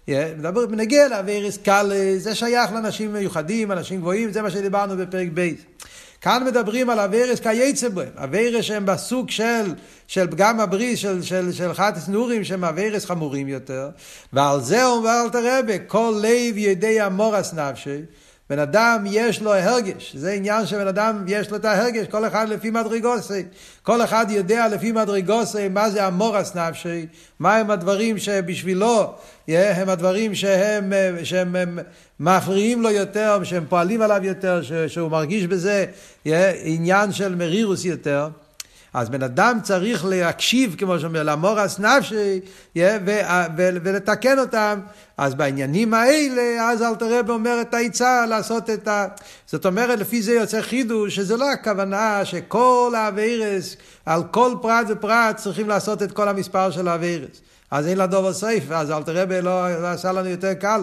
Yeah. 0.08 0.12
מדבר, 0.38 0.66
נגיע 0.66 1.08
לאביירס 1.08 1.58
קל, 1.58 1.92
זה 2.18 2.36
שייך 2.36 2.72
לאנשים 2.72 3.14
מיוחדים, 3.14 3.72
אנשים 3.72 4.00
גבוהים, 4.00 4.32
זה 4.32 4.42
מה 4.42 4.52
שדיברנו 4.52 4.98
בפרק 4.98 5.28
ב'. 5.34 5.50
כאן 6.24 6.44
מדברים 6.46 6.90
על 6.90 7.00
אביירס 7.00 7.40
כיוצא 7.40 7.90
בהם, 7.90 8.10
אביירס 8.16 8.66
שהם 8.66 8.86
בסוג 8.86 9.30
של, 9.30 9.74
של 10.08 10.32
פגם 10.32 10.60
הבריס, 10.60 11.00
של, 11.00 11.22
של, 11.22 11.52
של 11.52 11.74
חטוס 11.74 12.08
נעורים, 12.08 12.44
שהם 12.44 12.64
אביירס 12.64 13.06
חמורים 13.06 13.48
יותר, 13.48 13.90
ועל 14.34 14.62
זה 14.62 14.86
אומר 14.86 15.22
אלתר 15.26 15.60
רבי, 15.60 15.78
כל 15.88 16.22
לב 16.22 16.58
יודע 16.58 17.10
מורס 17.10 17.54
נפשי, 17.54 18.02
בן 18.50 18.60
אדם 18.60 19.04
יש 19.08 19.42
לו 19.42 19.54
הרגש, 19.54 20.16
זה 20.16 20.32
עניין 20.32 20.66
שבן 20.66 20.88
אדם 20.88 21.24
יש 21.28 21.52
לו 21.52 21.58
את 21.58 21.66
ההרגש, 21.66 22.08
כל 22.08 22.28
אחד 22.28 22.50
לפי 22.50 22.70
מדרגוסי. 22.70 23.44
כל 23.84 24.02
אחד 24.04 24.26
יודע 24.30 24.68
לפי 24.68 24.92
מדרגוסי 24.92 25.68
מה 25.68 25.90
זה 25.90 26.06
המורס 26.06 26.56
נפשי, 26.56 27.06
מה 27.40 27.56
הם 27.56 27.72
הדברים 27.72 28.18
שבשבילו 28.18 29.14
הם 29.48 29.90
הדברים 29.90 30.36
שהם, 30.36 30.94
שהם 31.24 31.56
מפריעים 32.20 32.82
לו 32.82 32.90
יותר, 32.90 33.44
שהם 33.44 33.66
פועלים 33.70 34.02
עליו 34.02 34.24
יותר, 34.24 34.62
שהוא 34.88 35.12
מרגיש 35.12 35.48
בזה 35.48 35.86
עניין 36.64 37.12
של 37.12 37.36
מרירוס 37.36 37.86
יותר. 37.86 38.30
אז 38.94 39.10
בן 39.10 39.24
אדם 39.24 39.60
צריך 39.64 40.06
להקשיב, 40.06 40.76
כמו 40.78 41.00
שאומר, 41.00 41.24
למורס 41.24 41.80
נפשי, 41.80 42.40
ולתקן 43.56 44.40
אותם. 44.40 44.80
אז 45.18 45.36
בעניינים 45.36 45.94
האלה, 45.94 46.72
אז 46.72 46.82
אלתר 46.82 47.20
רב 47.20 47.30
אומר 47.30 47.62
את 47.62 47.74
העצה 47.74 48.26
לעשות 48.26 48.70
את 48.70 48.88
ה... 48.88 49.08
זאת 49.46 49.66
אומרת, 49.66 50.00
לפי 50.00 50.22
זה 50.22 50.34
יוצא 50.34 50.62
חידוש, 50.62 51.16
שזה 51.16 51.38
לא 51.38 51.52
הכוונה 51.52 52.26
שכל 52.26 52.94
האווירס, 52.98 53.76
על 54.06 54.24
כל 54.32 54.56
פרט 54.62 54.86
ופרט 54.90 55.38
צריכים 55.38 55.70
לעשות 55.70 56.04
את 56.04 56.12
כל 56.12 56.28
המספר 56.28 56.72
של 56.72 56.88
האווירס. 56.88 57.42
אז 57.72 57.88
אין 57.88 57.98
לה 57.98 58.08
דובר 58.08 58.34
סייף, 58.34 58.72
אז 58.72 58.92
אלתר 58.92 59.22
רב 59.22 59.32
לא, 59.32 59.82
לא 59.82 59.88
עשה 59.88 60.12
לנו 60.12 60.30
יותר 60.30 60.54
קל. 60.54 60.82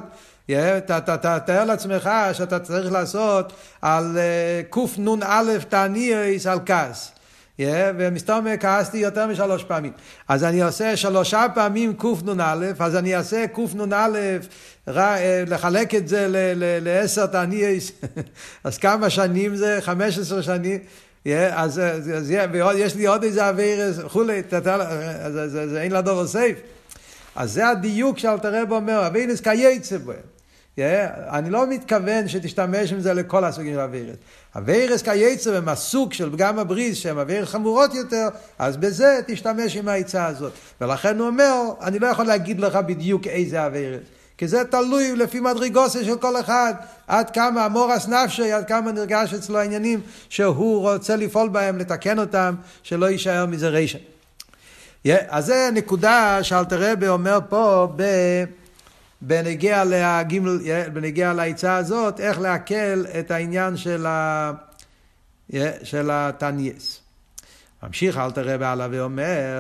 תאר 1.46 1.64
לעצמך 1.64 2.10
שאתה 2.32 2.58
צריך 2.58 2.92
לעשות 2.92 3.52
על 3.82 4.18
אה, 4.18 4.62
קנ"א 4.70 5.42
תעניאס 5.68 6.46
על 6.46 6.58
כעס. 6.66 7.12
Yeah, 7.60 7.94
ומסתום 7.98 8.46
כעסתי 8.60 8.98
יותר 8.98 9.26
משלוש 9.26 9.64
פעמים. 9.64 9.92
אז 10.28 10.44
אני 10.44 10.62
עושה 10.62 10.96
שלושה 10.96 11.46
פעמים 11.54 11.94
קנ"א, 11.94 12.72
אז 12.78 12.96
אני 12.96 13.16
אעשה 13.16 13.44
קנ"א, 13.46 14.08
אה, 14.88 15.44
לחלק 15.46 15.94
את 15.94 16.08
זה 16.08 16.26
לעשר 16.82 17.26
תעניות, 17.26 17.82
אז 18.64 18.78
כמה 18.78 19.10
שנים 19.10 19.56
זה? 19.56 19.78
חמש 19.80 20.18
עשרה 20.18 20.42
שנים. 20.42 20.78
Yeah, 21.24 21.30
אז, 21.52 21.78
אז, 21.78 22.10
אז 22.10 22.30
יש 22.76 22.94
לי 22.94 23.06
עוד 23.06 23.22
איזה 23.22 23.48
אוויר 23.48 23.78
וכולי, 23.96 24.42
אז, 24.52 25.38
אז, 25.38 25.76
אין 25.76 25.92
לה 25.92 26.00
דובר 26.00 26.26
סייף. 26.26 26.58
אז 27.36 27.52
זה 27.52 27.68
הדיוק 27.68 28.18
שאלתר 28.18 28.62
רב 28.62 28.72
אומר, 28.72 29.06
אבינס 29.06 29.40
קייצא 29.40 29.98
בו. 29.98 30.12
אני 31.30 31.50
לא 31.50 31.66
מתכוון 31.66 32.28
שתשתמש 32.28 32.92
עם 32.92 33.00
זה 33.00 33.14
לכל 33.14 33.44
הסוגים 33.44 33.75
של 33.75 33.80
אווירס. 33.80 34.16
אווירס 34.56 35.02
כייצר 35.02 35.56
הם 35.56 35.68
הסוג 35.68 36.12
של 36.12 36.32
פגם 36.32 36.58
הבריס 36.58 36.96
שהם 36.96 37.18
אווירס 37.18 37.49
חמורות 37.49 37.94
יותר, 37.94 38.28
אז 38.58 38.76
בזה 38.76 39.20
תשתמש 39.26 39.76
עם 39.76 39.88
העצה 39.88 40.26
הזאת. 40.26 40.52
ולכן 40.80 41.18
הוא 41.18 41.26
אומר, 41.26 41.54
אני 41.82 41.99
לא 41.99 42.06
יכול 42.06 42.25
להגיד 42.25 42.60
לך 42.60 42.76
בדיוק 42.76 43.26
איזה 43.26 43.64
אווירס. 43.64 44.00
כי 44.38 44.49
זה 44.49 44.64
תלוי 44.64 45.16
לפי 45.16 45.40
מדרגוסה 45.40 46.04
של 46.04 46.16
כל 46.16 46.40
אחד, 46.40 46.75
עד 47.06 47.30
כמה 47.30 47.64
המורס 47.64 48.08
נפשי, 48.08 48.52
עד 48.52 48.68
כמה 48.68 48.92
נרגש 48.92 49.34
אצלו 49.34 49.58
העניינים 49.58 50.00
שהוא 50.28 50.80
רוצה 50.80 51.16
לפעול 51.16 51.49
בהם, 51.49 51.78
לתקן 51.78 52.18
אותם, 52.18 52.54
שלא 52.82 53.10
יישאר 53.10 53.46
מזה 53.46 53.68
רשע. 53.68 53.99
Yeah, 55.08 55.10
אז 55.28 55.46
זה 55.46 55.70
נקודה 55.72 56.38
שאלתר 56.42 56.92
רבי 56.92 57.08
אומר 57.08 57.38
פה 57.49 57.88
ב... 57.96 58.02
בנגיע, 59.22 59.84
להגימל, 59.84 60.58
בנגיע 60.92 61.32
לעצה 61.32 61.76
הזאת, 61.76 62.20
איך 62.20 62.40
לעכל 62.40 63.04
את 63.18 63.30
העניין 63.30 63.76
של, 63.76 64.06
ה, 64.06 64.52
של 65.82 66.10
התניאס. 66.12 67.00
ממשיך 67.82 68.18
אל 68.18 68.30
תראה 68.30 68.58
בעלה 68.58 68.88
ואומר, 68.90 69.58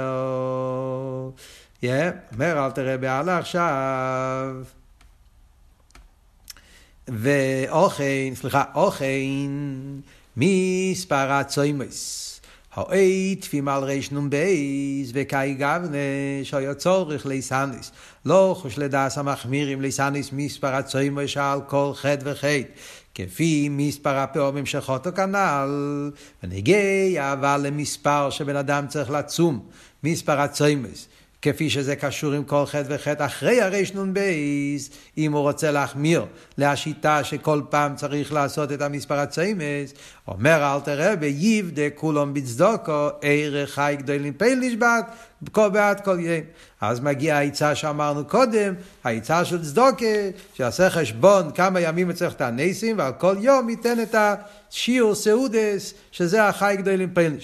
אומר 2.32 2.66
אל 2.66 2.70
תראה 2.70 2.96
בעלה 2.96 3.38
עכשיו, 3.38 4.56
ואוכן, 7.08 8.34
סליחה, 8.34 8.64
אוכן, 8.74 9.50
מספר 10.36 11.32
הצוימוס. 11.32 12.29
האית 12.74 13.44
פימל 13.44 13.80
ריש 13.82 14.12
נ"ב 14.12 14.36
וקאי 15.14 15.54
גבנה 15.54 15.98
שהיה 16.42 16.74
צורך 16.74 17.26
ליסניס. 17.26 17.92
לא 18.26 18.56
חוש 18.58 18.78
לדעס 18.78 19.18
המחמירים 19.18 19.80
ליסניס 19.80 20.30
מספר 20.32 20.74
הצוימו 20.74 21.20
שעל 21.26 21.60
כל 21.66 21.90
חטא 21.94 22.22
וחטא. 22.24 22.62
כפי 23.14 23.68
מספר 23.70 24.16
הפעמים 24.16 24.66
שחוטו 24.66 25.10
כנ"ל, 25.14 26.10
ונגיע 26.42 27.32
אבל 27.32 27.60
למספר 27.64 28.30
שבן 28.30 28.56
אדם 28.56 28.86
צריך 28.86 29.10
לצום, 29.10 29.60
מספר 30.04 30.40
הצוימוס. 30.40 31.08
כפי 31.42 31.70
שזה 31.70 31.96
קשור 31.96 32.32
עם 32.32 32.44
כל 32.44 32.66
חטא 32.66 32.86
וחטא 32.88 33.24
אחרי 33.24 33.60
הרנ"ב, 33.60 34.20
אם 35.18 35.32
הוא 35.32 35.40
רוצה 35.40 35.70
להחמיר 35.70 36.24
להשיטה 36.58 37.24
שכל 37.24 37.62
פעם 37.70 37.94
צריך 37.94 38.32
לעשות 38.32 38.72
את 38.72 38.82
המספר 38.82 39.14
הציימס, 39.18 39.94
אומר 40.28 40.74
אל 40.74 40.80
תראה 40.80 41.16
ביבדה 41.16 41.90
כולם 41.94 42.34
בצדוקו, 42.34 43.08
ערך 43.22 43.70
חי 43.70 43.96
גדולים 43.98 44.32
פייל 44.32 44.58
נשבת, 44.58 45.04
בעד 45.54 46.00
כל 46.00 46.18
יום. 46.20 46.44
אז 46.80 47.00
מגיע 47.00 47.36
העצה 47.36 47.74
שאמרנו 47.74 48.24
קודם, 48.24 48.74
העצה 49.04 49.44
של 49.44 49.64
צדוקה, 49.64 50.06
שיעשה 50.54 50.90
חשבון 50.90 51.50
כמה 51.50 51.80
ימים 51.80 52.12
צריך 52.12 52.34
את 52.34 52.40
הניסים, 52.40 52.98
ועל 52.98 53.12
כל 53.12 53.36
יום 53.40 53.68
ייתן 53.68 54.00
את 54.02 54.14
השיעור 54.18 55.14
סעודס, 55.14 55.94
שזה 56.12 56.44
החי 56.44 56.74
גדולים 56.78 57.14
פייל 57.14 57.36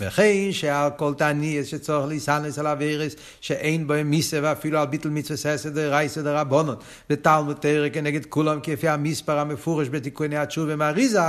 וכן 0.00 0.52
שעל 0.52 0.90
כל 0.96 1.14
תעניאס 1.14 1.66
שצורך 1.66 2.08
להיסנס 2.08 2.58
על 2.58 2.66
אבירס 2.66 3.12
שאין 3.40 3.86
בו 3.86 3.94
מיסה 4.04 4.38
ואפילו 4.42 4.78
על 4.78 4.86
ביטל 4.86 5.08
מצווה 5.08 5.36
ססא 5.36 5.68
דרייסא 5.68 6.22
דרבונות 6.22 6.84
ותלמוד 7.10 7.56
תרא 7.60 7.88
כנגד 7.92 8.26
כולם 8.26 8.58
כפי 8.62 8.88
המספר 8.88 9.38
המפורש 9.38 9.88
בתיקוני 9.88 10.36
התשובה 10.36 10.76
מהריזה 10.76 11.20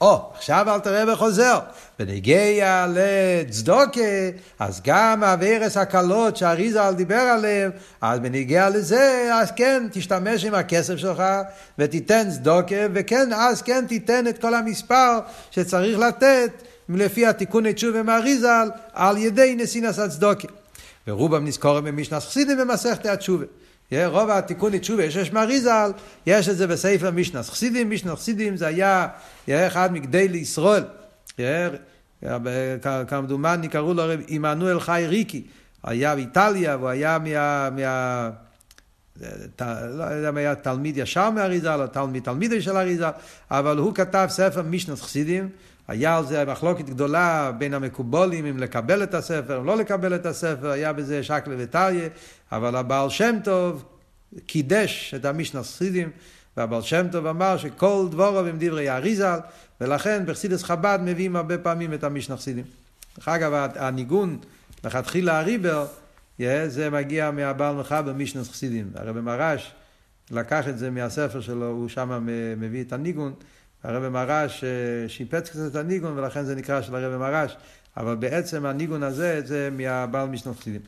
או 0.00 0.30
עכשיו 0.34 0.66
אל 0.68 0.78
תראה 0.78 1.12
וחוזר 1.12 1.58
ונגיע 2.00 2.86
לצדוקה 2.94 4.00
אז 4.58 4.80
גם 4.84 5.24
אבירס 5.24 5.76
הקלות 5.76 6.36
שהריזה 6.36 6.80
דיבר 6.96 7.14
עליהם 7.14 7.70
אז 8.00 8.20
בנגיע 8.20 8.70
לזה 8.70 9.30
אז 9.32 9.52
כן 9.56 9.86
תשתמש 9.92 10.44
עם 10.44 10.54
הכסף 10.54 10.96
שלך 10.96 11.22
ותיתן 11.78 12.30
צדוקה 12.30 12.86
וכן 12.94 13.32
אז 13.32 13.62
כן 13.62 13.84
תיתן 13.88 14.28
את 14.28 14.38
כל 14.38 14.54
המספר 14.54 15.18
שצריך 15.50 15.98
לתת 15.98 16.62
לפי 16.88 17.26
התיקוני 17.26 17.72
תשובה 17.72 18.02
מהריזל, 18.02 18.68
על 18.92 19.16
ידי 19.16 19.54
נסינס 19.58 19.98
הצדוקי. 19.98 20.46
ורובם 21.06 21.44
נזכורים 21.44 21.84
במשנס 21.84 22.26
חסידים 22.26 22.58
במסכת 22.58 23.06
התשובה. 23.06 23.44
רוב 23.92 24.30
התיקוני 24.30 24.78
תשובה 24.78 25.04
יש 25.04 25.32
מהריזל, 25.32 25.90
יש 26.26 26.48
את 26.48 26.56
זה 26.56 26.66
בספר 26.66 27.10
משנס 27.10 27.50
חסידים, 27.50 27.90
משנס 27.90 28.18
חסידים 28.18 28.56
זה 28.56 28.66
היה 28.66 29.08
אחד 29.48 29.92
מגדי 29.92 30.28
לישראל. 30.28 30.84
כמדומני 33.08 33.68
קראו 33.68 33.94
לו 33.94 34.02
עמנואל 34.28 34.80
חי 34.80 35.04
ריקי, 35.08 35.42
היה 35.82 36.14
באיטליה 36.14 36.76
והוא 36.76 36.88
היה 36.88 37.18
מה... 37.18 37.70
מה 37.70 38.30
לא 39.90 40.04
יודע 40.04 40.28
אם 40.28 40.36
היה 40.36 40.54
תלמיד 40.54 40.96
ישר 40.96 41.30
מהאריזה, 41.30 41.74
או 41.74 41.86
תלמיד 41.86 42.22
תלמידי 42.22 42.62
של 42.62 42.76
האריזה, 42.76 43.06
אבל 43.50 43.78
הוא 43.78 43.94
כתב 43.94 44.26
ספר 44.30 44.62
משנת 44.62 45.00
חסידים, 45.00 45.48
היה 45.88 46.16
על 46.16 46.26
זה 46.26 46.44
מחלוקת 46.44 46.84
גדולה 46.84 47.52
בין 47.58 47.74
המקובולים 47.74 48.46
אם 48.46 48.58
לקבל 48.58 49.02
את 49.02 49.14
הספר 49.14 49.58
לא 49.58 49.76
לקבל 49.76 50.14
את 50.14 50.26
הספר, 50.26 50.70
היה 50.70 50.92
בזה 50.92 51.22
שקלה 51.22 51.54
וטריה, 51.58 52.08
אבל 52.52 52.76
הבעל 52.76 53.10
שם 53.10 53.36
טוב 53.44 53.84
קידש 54.46 55.14
את 55.16 55.24
המשנה 55.24 55.62
חסידים, 55.62 56.10
והבעל 56.56 56.82
שם 56.82 57.06
טוב 57.12 57.26
אמר 57.26 57.56
שכל 57.56 58.06
דבורו 58.10 58.38
הם 58.38 58.56
דברי 58.58 58.90
אריזל, 58.90 59.38
ולכן 59.80 60.22
בחסידס 60.26 60.62
חב"ד 60.62 60.98
מביאים 61.02 61.36
הרבה 61.36 61.58
פעמים 61.58 61.94
את 61.94 62.04
המשנה 62.04 62.36
חסידים. 62.36 62.64
דרך 63.16 63.28
אגב, 63.28 63.68
הניגון, 63.76 64.38
לכתחילה 64.84 65.38
הריבר, 65.38 65.86
זה 66.66 66.90
מגיע 66.90 67.30
מהבעל 67.30 67.74
מחבר 67.74 68.12
משנה 68.12 68.44
חסידים. 68.44 68.90
הרב 68.94 69.20
מרש 69.20 69.72
לקח 70.30 70.68
את 70.68 70.78
זה 70.78 70.90
מהספר 70.90 71.40
שלו, 71.40 71.66
הוא 71.66 71.88
שם 71.88 72.26
מביא 72.56 72.84
את 72.84 72.92
הניגון. 72.92 73.32
הרב 73.86 74.08
מרש 74.08 74.64
אה, 74.64 75.08
שיפץ 75.08 75.48
קצת 75.48 75.66
את 75.70 75.76
הניגון 75.76 76.18
ולכן 76.18 76.44
זה 76.44 76.54
נקרא 76.54 76.82
של 76.82 76.94
הרב 76.94 77.16
מרש, 77.16 77.56
אבל 77.96 78.14
בעצם 78.14 78.66
הניגון 78.66 79.02
הזה 79.02 79.40
זה 79.44 79.68
מהבעל 79.72 80.28
משנות 80.28 80.58
חסידים. 80.58 80.80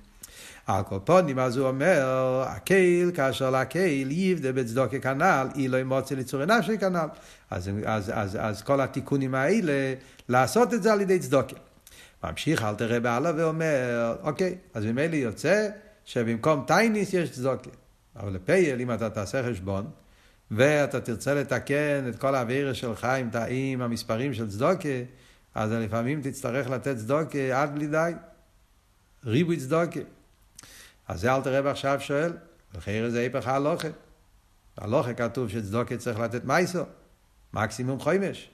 על 0.66 0.82
כל 0.82 0.98
פונים 1.04 1.38
אז 1.38 1.56
הוא 1.56 1.68
אומר, 1.68 2.42
הקהיל 2.46 3.10
כאשר 3.10 3.50
לקהיל 3.50 4.10
יבדה 4.10 4.52
בצדוקה 4.52 4.98
כנ"ל, 4.98 5.48
אי 5.54 5.68
לא 5.68 5.76
ימוצא 5.76 6.14
ליצורי 6.14 6.46
נפשי 6.46 6.78
כנ"ל. 6.78 7.08
אז, 7.50 7.70
אז, 7.84 8.12
אז, 8.14 8.38
אז 8.40 8.62
כל 8.62 8.80
התיקונים 8.80 9.34
האלה, 9.34 9.94
לעשות 10.28 10.74
את 10.74 10.82
זה 10.82 10.92
על 10.92 11.00
ידי 11.00 11.18
צדוקה. 11.18 11.56
ממשיך 12.24 12.62
אל 12.62 12.74
תראה 12.74 13.00
בעלה 13.00 13.32
ואומר, 13.36 14.14
אוקיי, 14.22 14.54
אז 14.74 14.84
ממילא 14.84 15.16
יוצא 15.16 15.68
שבמקום 16.04 16.64
טייניס 16.66 17.14
יש 17.14 17.30
צדוקה. 17.30 17.70
אבל 18.16 18.32
לפייל, 18.32 18.80
אם 18.80 18.92
אתה 18.92 19.10
תעשה 19.10 19.50
חשבון, 19.50 19.86
ואתה 20.50 21.00
תרצה 21.00 21.34
לתקן 21.34 22.04
את 22.08 22.18
כל 22.18 22.34
האווירה 22.34 22.74
שלך 22.74 23.04
עם, 23.04 23.30
עם 23.48 23.82
המספרים 23.82 24.34
של 24.34 24.50
צדוקה, 24.50 24.88
אז 25.54 25.72
לפעמים 25.72 26.22
תצטרך 26.22 26.70
לתת 26.70 26.96
צדוקה 26.96 27.62
עד 27.62 27.74
בלי 27.74 27.86
די. 27.86 28.12
ריבוי 29.24 29.56
צדוקה. 29.56 30.00
אז 31.08 31.20
זה 31.20 31.34
אל 31.34 31.42
תראה 31.42 31.70
עכשיו 31.70 32.00
שואל, 32.00 32.32
וחיר 32.74 33.10
זה 33.10 33.20
היפך 33.20 33.46
ההלוכה. 33.46 33.88
בהלוכה 34.78 35.14
כתוב 35.14 35.48
שצדוקה 35.48 35.96
צריך 35.96 36.18
לתת 36.18 36.44
מייסו. 36.44 36.82
מקסימום 37.52 38.00
חומש. 38.00 38.50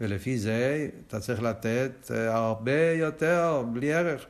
ולפי 0.00 0.38
זה 0.38 0.88
אתה 1.06 1.20
צריך 1.20 1.42
לתת 1.42 2.10
הרבה 2.10 2.90
יותר, 2.92 3.64
בלי 3.72 3.94
ערך. 3.94 4.26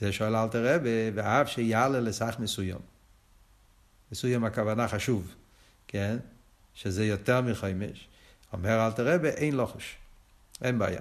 זה 0.00 0.12
שואל 0.12 0.36
אלתר 0.36 0.74
רבי, 0.74 1.10
ואף 1.14 1.48
שיעלה 1.48 2.00
לסך 2.00 2.36
מסוים. 2.38 2.78
מסוים 4.12 4.44
הכוונה 4.44 4.88
חשוב, 4.88 5.34
כן? 5.94 6.16
שזה 6.74 7.04
יותר 7.04 7.40
מחומש. 7.40 8.08
אומר 8.52 8.86
אלתר 8.86 9.14
רבי, 9.14 9.28
אין 9.28 9.56
לוחש. 9.56 9.96
אין 10.62 10.78
בעיה. 10.78 11.00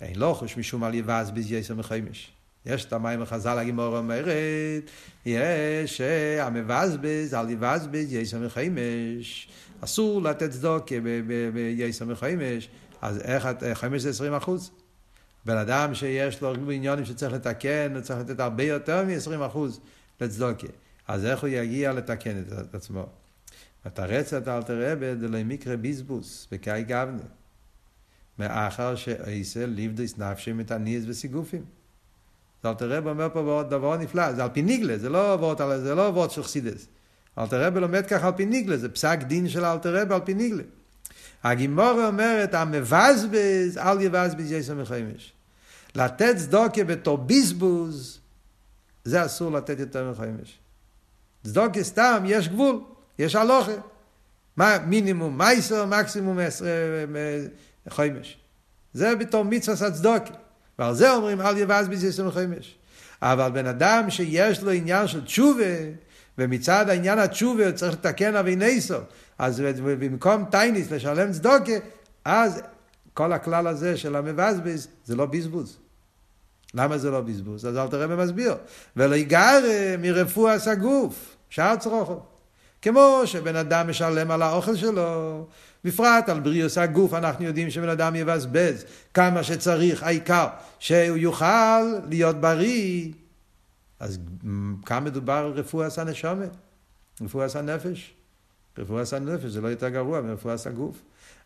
אין 0.00 0.18
לוחש 0.18 0.56
משום 0.56 0.84
על 0.84 0.94
יבז 0.94 1.30
בזייסר 1.30 1.74
מחומש. 1.74 2.30
יש 2.66 2.84
את 2.84 2.92
המים 2.92 3.22
החז"ל 3.22 3.58
הגימור 3.58 3.98
אומרת, 3.98 4.90
יש 5.26 6.00
המבזבז 6.40 7.34
על 7.34 7.50
יבזבז 7.50 8.12
יסר 8.12 8.38
מחמש. 8.38 9.48
אסור 9.80 10.22
לתת 10.22 10.50
צדוקה 10.50 10.94
ביסר 11.54 12.04
מחמש, 12.04 12.68
אז 13.02 13.20
איך, 13.20 13.48
חמש 13.74 14.02
זה 14.02 14.10
עשרים 14.10 14.34
אחוז. 14.34 14.70
בן 15.44 15.56
אדם 15.56 15.94
שיש 15.94 16.40
לו 16.42 16.54
עניונים 16.70 17.04
שצריך 17.04 17.32
לתקן, 17.32 17.94
הוא 17.94 18.02
צריך 18.02 18.18
לתת 18.18 18.40
הרבה 18.40 18.64
יותר 18.64 19.04
מ-20 19.04 19.46
אחוז 19.46 19.80
לצדוקה. 20.20 20.66
אז 21.08 21.24
איך 21.24 21.40
הוא 21.40 21.48
יגיע 21.48 21.92
לתקן 21.92 22.42
את 22.60 22.74
עצמו? 22.74 23.06
ותרצת 23.88 24.48
אל 24.48 24.62
תראה 24.62 24.94
בדלי 24.96 25.44
מקרה 25.44 25.76
ביזבוס, 25.76 26.48
בקאי 26.52 26.82
גבנה. 26.82 27.22
מאחר 28.38 28.94
שאיסר 28.94 29.66
ליבדיס 29.66 30.18
נפשי 30.18 30.52
מתעניס 30.52 31.04
וסיגופים. 31.06 31.64
אז 32.62 32.70
אלתר 32.70 32.90
רב 32.90 33.06
אומר 33.06 33.28
פה 33.32 33.64
דבר 33.70 33.96
נפלא, 33.96 34.32
זה 34.32 34.42
על 34.42 34.48
פי 34.52 34.62
ניגלה, 34.62 34.98
זה 34.98 35.08
לא 35.08 35.32
עבוד, 35.32 35.62
לא 35.96 36.28
של 36.28 36.42
חסידס. 36.42 36.86
אלתר 37.38 37.64
רב 37.64 37.78
לומד 37.78 38.06
ככה 38.06 38.26
על 38.26 38.32
פי 38.36 38.46
ניגלה, 38.46 38.76
זה 38.76 38.88
פסק 38.88 39.18
דין 39.22 39.48
של 39.48 39.64
אלתר 39.64 39.96
רב 39.96 40.12
על 40.12 40.20
פי 40.24 40.34
ניגלה. 40.34 40.62
הגימורה 41.44 42.06
אומרת, 42.06 42.54
המבזבז, 42.54 43.78
אל 43.78 44.00
יבזבז 44.00 44.52
יסר 44.52 44.74
מחמש. 44.74 45.32
לתת 45.94 46.36
צדוקה 46.36 46.84
בתור 46.84 47.18
ביזבוז, 47.18 48.20
זה 49.04 49.24
אסור 49.24 49.52
לתת 49.52 49.78
יותר 49.78 50.10
מחמש. 50.10 50.58
צדוקה 51.44 51.82
סתם, 51.82 52.22
יש 52.26 52.48
גבול, 52.48 52.80
יש 53.18 53.36
הלוכה. 53.36 53.72
מה 54.56 54.78
מינימום 54.86 55.38
מייסר, 55.38 55.86
מקסימום 55.86 56.38
חמש. 57.88 58.38
זה 58.92 59.16
בתור 59.16 59.44
מצווה 59.44 59.88
הצדוקה. 59.88 60.34
ועל 60.78 60.94
זה 60.94 61.12
אומרים 61.12 61.40
אל 61.40 61.58
יבז 61.58 61.88
בזה 61.88 62.08
עשרים 62.08 62.28
וחמש. 62.28 62.78
אבל 63.22 63.50
בן 63.50 63.66
אדם 63.66 64.10
שיש 64.10 64.62
לו 64.62 64.70
עניין 64.70 65.06
של 65.06 65.24
תשובה, 65.24 65.64
ומצד 66.38 66.88
העניין 66.88 67.18
התשובה 67.18 67.66
הוא 67.66 67.72
צריך 67.72 67.92
לתקן 67.92 68.36
אבי 68.36 68.56
נסו, 68.56 68.96
אז 69.38 69.62
במקום 69.84 70.44
טייניס 70.50 70.90
לשלם 70.90 71.32
צדוקה, 71.32 71.72
אז 72.24 72.62
כל 73.14 73.32
הכלל 73.32 73.66
הזה 73.66 73.96
של 73.96 74.16
המבזבז 74.16 74.88
זה 75.04 75.16
לא 75.16 75.26
בזבוז. 75.26 75.78
למה 76.74 76.98
זה 76.98 77.10
לא 77.10 77.20
בזבוז? 77.20 77.66
אז 77.66 77.76
אל 77.76 77.88
תראה 77.88 78.06
במסביר. 78.06 78.54
ולא 78.96 79.14
יגר 79.14 79.60
מרפואה 79.98 80.58
סגוף, 80.58 81.36
שער 81.50 81.76
צרוכו. 81.76 82.20
כמו 82.82 83.22
שבן 83.24 83.56
אדם 83.56 83.90
משלם 83.90 84.30
על 84.30 84.42
האוכל 84.42 84.76
שלו, 84.76 85.46
בפרט 85.84 86.28
על 86.28 86.40
בריאוס 86.40 86.78
הגוף, 86.78 87.14
אנחנו 87.14 87.44
יודעים 87.44 87.70
שבן 87.70 87.88
אדם 87.88 88.14
יבזבז 88.14 88.84
כמה 89.14 89.42
שצריך, 89.42 90.02
העיקר 90.02 90.46
שהוא 90.78 91.16
יוכל 91.16 91.82
להיות 92.08 92.40
בריא. 92.40 93.12
אז 94.00 94.18
כאן 94.86 95.04
מדובר 95.04 95.32
על 95.32 95.52
רפואת 95.52 95.98
הנשומת, 95.98 96.50
רפואת 97.22 97.56
הנפש. 97.56 98.14
רפואת 98.78 99.12
הנפש 99.12 99.44
זה 99.44 99.60
לא 99.60 99.68
יותר 99.68 99.88
גרוע 99.88 100.20
מרפואת 100.20 100.66
הגוף. 100.66 100.96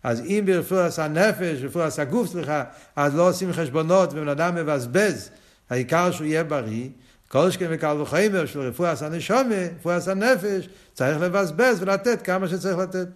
אז 0.03 0.21
אם 0.21 0.43
ברפואת 0.47 0.99
הנפש, 0.99 1.63
רפואת 1.63 1.99
הגוף, 1.99 2.29
סליחה, 2.29 2.65
אז 2.97 3.15
לא 3.15 3.29
עושים 3.29 3.53
חשבונות 3.53 4.13
ובן 4.13 4.29
אדם 4.29 4.55
מבזבז, 4.55 5.31
העיקר 5.71 6.11
שהוא 6.11 6.27
יהיה 6.27 6.45
בריא, 6.45 6.89
כל 7.33 7.51
שכן 7.51 7.67
וקל 7.71 7.97
וחומר 8.01 8.47
של 8.47 8.61
רפואת 8.61 9.03
הנשומה, 9.03 9.55
רפואת 9.79 10.09
הנפש, 10.09 10.69
צריך 10.93 11.21
לבזבז 11.21 11.83
ולתת 11.83 12.23
כמה 12.23 12.49
שצריך 12.49 12.79
לתת. 12.79 13.09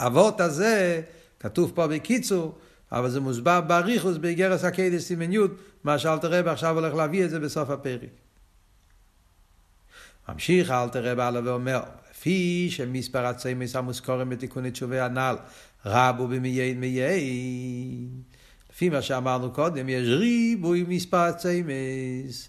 אבות 0.00 0.40
הזה, 0.40 1.02
כתוב 1.40 1.72
פה 1.74 1.86
בקיצור, 1.86 2.58
אבל 2.92 3.10
זה 3.10 3.20
מוסבר 3.20 3.60
באריכוס 3.60 4.16
באיגרס 4.16 4.64
הקיידס 4.64 5.04
סימן 5.04 5.32
י', 5.32 5.38
מה 5.84 5.98
שאלתר 5.98 6.32
רב 6.32 6.48
עכשיו 6.48 6.74
הולך 6.74 6.94
להביא 6.94 7.24
את 7.24 7.30
זה 7.30 7.40
בסוף 7.40 7.70
הפרק. 7.70 8.10
ממשיך 10.28 10.70
אלתר 10.70 11.12
רב 11.12 11.20
הלאה 11.20 11.42
ואומר, 11.44 11.80
לפי 12.10 12.68
שמספר 12.70 13.26
הצמס 13.26 13.76
המוזכורים 13.76 14.30
בתיקוני 14.30 14.70
תשובי 14.70 15.00
הנ"ל 15.00 15.36
רבו 15.86 16.28
במיין 16.28 16.80
מיין. 16.80 18.33
לפי 18.74 18.88
מה 18.88 19.02
שאמרנו 19.02 19.50
קודם, 19.50 19.88
יש 19.88 20.08
ריבוי 20.08 20.84
מספר 20.88 21.16
הצמס. 21.16 22.48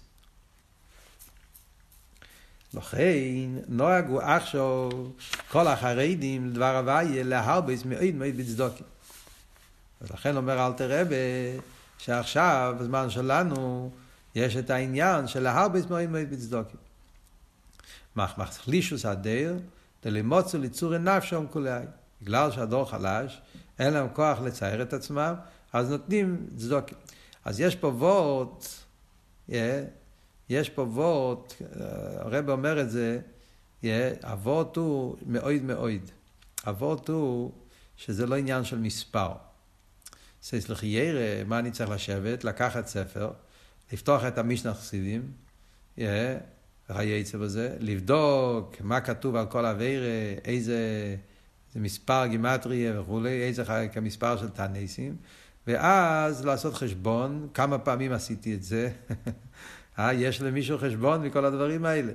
לכן 2.74 3.48
נוהגו 3.68 4.20
עכשיו 4.20 4.90
כל 5.50 5.66
החרדים 5.66 6.46
לדבר 6.46 6.76
הוויה 6.76 7.22
להרבס 7.22 7.84
מאוד 7.84 8.14
מאוד 8.14 8.36
בצדוקים. 8.36 8.86
אז 10.00 10.10
לכן 10.10 10.36
אומר 10.36 10.66
אלתר 10.66 11.00
רבה 11.00 11.16
שעכשיו 11.98 12.74
בזמן 12.80 13.10
שלנו 13.10 13.90
יש 14.34 14.56
את 14.56 14.70
העניין 14.70 15.28
של 15.28 15.40
להרבס 15.42 15.86
מאוד 15.90 16.08
מאוד 16.10 16.30
בצדוקים. 16.30 16.80
מחלישוס 18.16 19.06
הדר 19.06 19.56
דלימוצו 20.04 20.58
ליצור 20.58 20.98
נפשם 20.98 21.44
כולי. 21.50 21.84
בגלל 22.22 22.50
שהדור 22.50 22.90
חלש, 22.90 23.40
אין 23.78 23.92
להם 23.92 24.06
כוח 24.12 24.40
לצייר 24.40 24.82
את 24.82 24.92
עצמם, 24.92 25.34
אז 25.76 25.90
נותנים 25.90 26.46
צדוקים. 26.56 26.98
אז 27.44 27.60
יש 27.60 27.76
פה 27.76 27.86
וורט, 27.86 28.66
yeah, 29.50 29.54
יש 30.48 30.70
פה 30.70 30.82
וורט, 30.82 31.54
הרב 32.18 32.50
אומר 32.50 32.80
את 32.80 32.90
זה, 32.90 33.20
הוורט 34.22 34.76
הוא 34.76 35.16
מאויד 35.26 35.62
מאויד. 35.62 36.10
הוורט 36.64 37.08
הוא 37.08 37.52
שזה 37.96 38.26
לא 38.26 38.36
עניין 38.36 38.64
של 38.64 38.78
מספר. 38.78 39.32
סליח 40.42 40.82
ירא, 40.82 41.44
מה 41.46 41.58
אני 41.58 41.70
צריך 41.70 41.90
לשבת? 41.90 42.44
לקחת 42.44 42.86
ספר, 42.86 43.30
לפתוח 43.92 44.24
את 44.24 44.38
המשנה 44.38 44.74
חסידים, 44.74 45.32
היצא 46.88 47.38
בזה, 47.38 47.76
לבדוק 47.80 48.76
מה 48.80 49.00
כתוב 49.00 49.36
על 49.36 49.46
כל 49.46 49.66
אבירה, 49.66 50.34
איזה, 50.44 51.16
מספר 51.76 52.26
גימטרי 52.26 52.98
וכולי, 52.98 53.42
איזה 53.42 53.62
מספר 54.02 54.36
של 54.36 54.48
תנסים, 54.48 55.16
ואז 55.66 56.44
לעשות 56.44 56.74
חשבון, 56.74 57.48
כמה 57.54 57.78
פעמים 57.78 58.12
עשיתי 58.12 58.54
את 58.54 58.62
זה, 58.62 58.90
אה, 59.98 60.12
יש 60.12 60.42
למישהו 60.42 60.78
חשבון 60.78 61.22
מכל 61.22 61.44
הדברים 61.44 61.84
האלה. 61.84 62.12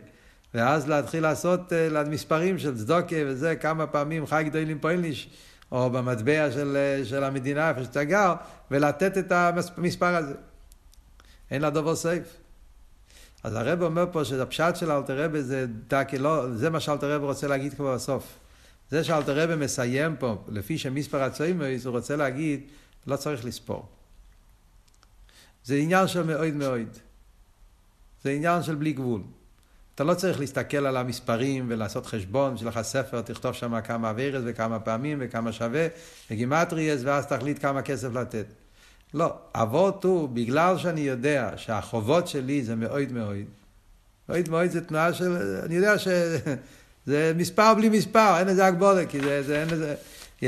ואז 0.54 0.88
להתחיל 0.88 1.24
לעשות 1.24 1.72
uh, 1.72 2.10
מספרים 2.10 2.60
של 2.60 2.78
צדוקה 2.78 3.16
וזה, 3.26 3.56
כמה 3.56 3.88
פעמים 3.88 4.26
חי 4.26 4.44
גדולים 4.46 4.80
פוילניש, 4.80 5.30
או 5.72 5.90
במטבע 5.90 6.52
של, 6.52 6.78
uh, 7.02 7.06
של 7.06 7.24
המדינה, 7.24 7.70
איפה 7.70 7.84
שאתה 7.84 8.04
גר, 8.04 8.34
ולתת 8.72 9.18
את 9.18 9.32
המספר 9.32 10.16
הזה. 10.16 10.34
אין 11.52 11.62
לדובר 11.62 11.96
סייף. 11.96 12.38
אז 13.44 13.56
הרב 13.56 13.82
אומר 13.82 14.06
פה 14.12 14.26
שהפשט 14.26 14.76
של 14.76 14.92
אלתר 14.92 15.26
רבי 15.26 15.44
זה 15.44 15.66
דקי 15.88 16.18
לא, 16.18 16.56
זה 16.56 16.70
מה 16.70 16.80
שאלתר 16.80 17.16
רבי 17.16 17.26
רוצה 17.26 17.48
להגיד 17.48 17.74
כבר 17.74 17.96
בסוף. 17.96 18.38
זה 18.90 19.04
שאלתר 19.04 19.40
רבי 19.40 19.56
מסיים 19.56 20.16
פה, 20.16 20.44
לפי 20.48 20.78
שמספר 20.78 21.24
הצוימויס, 21.24 21.86
הוא 21.86 21.98
רוצה 21.98 22.16
להגיד, 22.16 22.62
לא 23.08 23.16
צריך 23.16 23.46
לספור. 23.46 23.86
זה 25.64 25.76
עניין 25.76 26.08
של 26.08 26.24
מאוד 26.24 26.54
מאוד. 26.54 26.88
זה 28.24 28.32
עניין 28.32 28.64
של 28.64 28.76
בלי 28.76 28.94
גבול. 28.94 29.22
אתה 29.96 30.04
לא 30.04 30.14
צריך 30.14 30.40
להסתכל 30.40 30.86
על 30.86 30.98
המספרים 30.98 31.66
ולעשות 31.68 32.06
חשבון, 32.06 32.56
יש 32.56 32.64
לך 32.64 32.82
ספר, 32.82 33.22
תכתוב 33.22 33.54
שם 33.54 33.82
כמה 33.82 34.10
אבירס 34.10 34.44
וכמה 34.46 34.80
פעמים 34.80 35.18
וכמה 35.22 35.52
שווה, 35.52 35.88
וגימטריאס, 36.32 37.02
ואז 37.04 37.26
תחליט 37.26 37.62
כמה 37.62 37.82
כסף 37.82 38.14
לתת. 38.14 38.46
לא, 39.14 39.34
אבות 39.56 40.04
הוא, 40.04 40.30
בגלל 40.30 40.78
שאני 40.78 41.02
יודע 41.02 41.52
שהחובות 41.56 42.28
שלי 42.28 42.64
זה 42.64 42.76
מאוד 42.76 43.12
מאוד, 43.12 43.36
מאוד 44.30 44.50
מאוד 44.50 44.70
זה 44.70 44.82
תנועה 44.82 45.14
של, 45.14 45.62
אני 45.66 45.76
יודע 45.76 45.98
שזה 46.00 47.34
מספר 47.42 47.74
בלי 47.74 47.90
מספר, 47.90 48.40
אין 48.40 48.50
איזה 48.50 48.66
הגבולה, 48.66 49.06
כי 49.06 49.20
זה, 49.20 49.44
זה 49.44 49.62
אין 49.62 49.70
איזה, 49.70 49.96
yeah. 50.40 50.46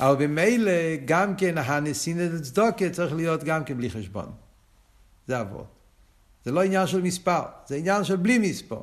אבל 0.00 0.26
במילא 0.26 0.72
גם 1.04 1.36
כן 1.36 1.58
הניסינא 1.58 2.38
צדוקה 2.42 2.90
צריך 2.90 3.12
להיות 3.14 3.44
גם 3.44 3.64
כן 3.64 3.76
בלי 3.76 3.90
חשבון. 3.90 4.32
זה 5.28 5.40
אבות. 5.40 5.66
זה 6.44 6.50
לא 6.50 6.62
עניין 6.62 6.86
של 6.86 7.02
מספר, 7.02 7.42
זה 7.66 7.76
עניין 7.76 8.04
של 8.04 8.16
בלי 8.16 8.38
מספר. 8.38 8.80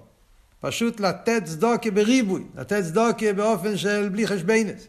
פשוט 0.60 1.00
לתת 1.00 1.42
צדוקה 1.46 1.92
בריבוי, 1.92 2.44
לתת 2.56 2.84
צדוקה 2.84 3.34
באופן 3.34 3.78
של 3.78 4.10
בלי 4.10 4.28
חשבנס. 4.28 4.88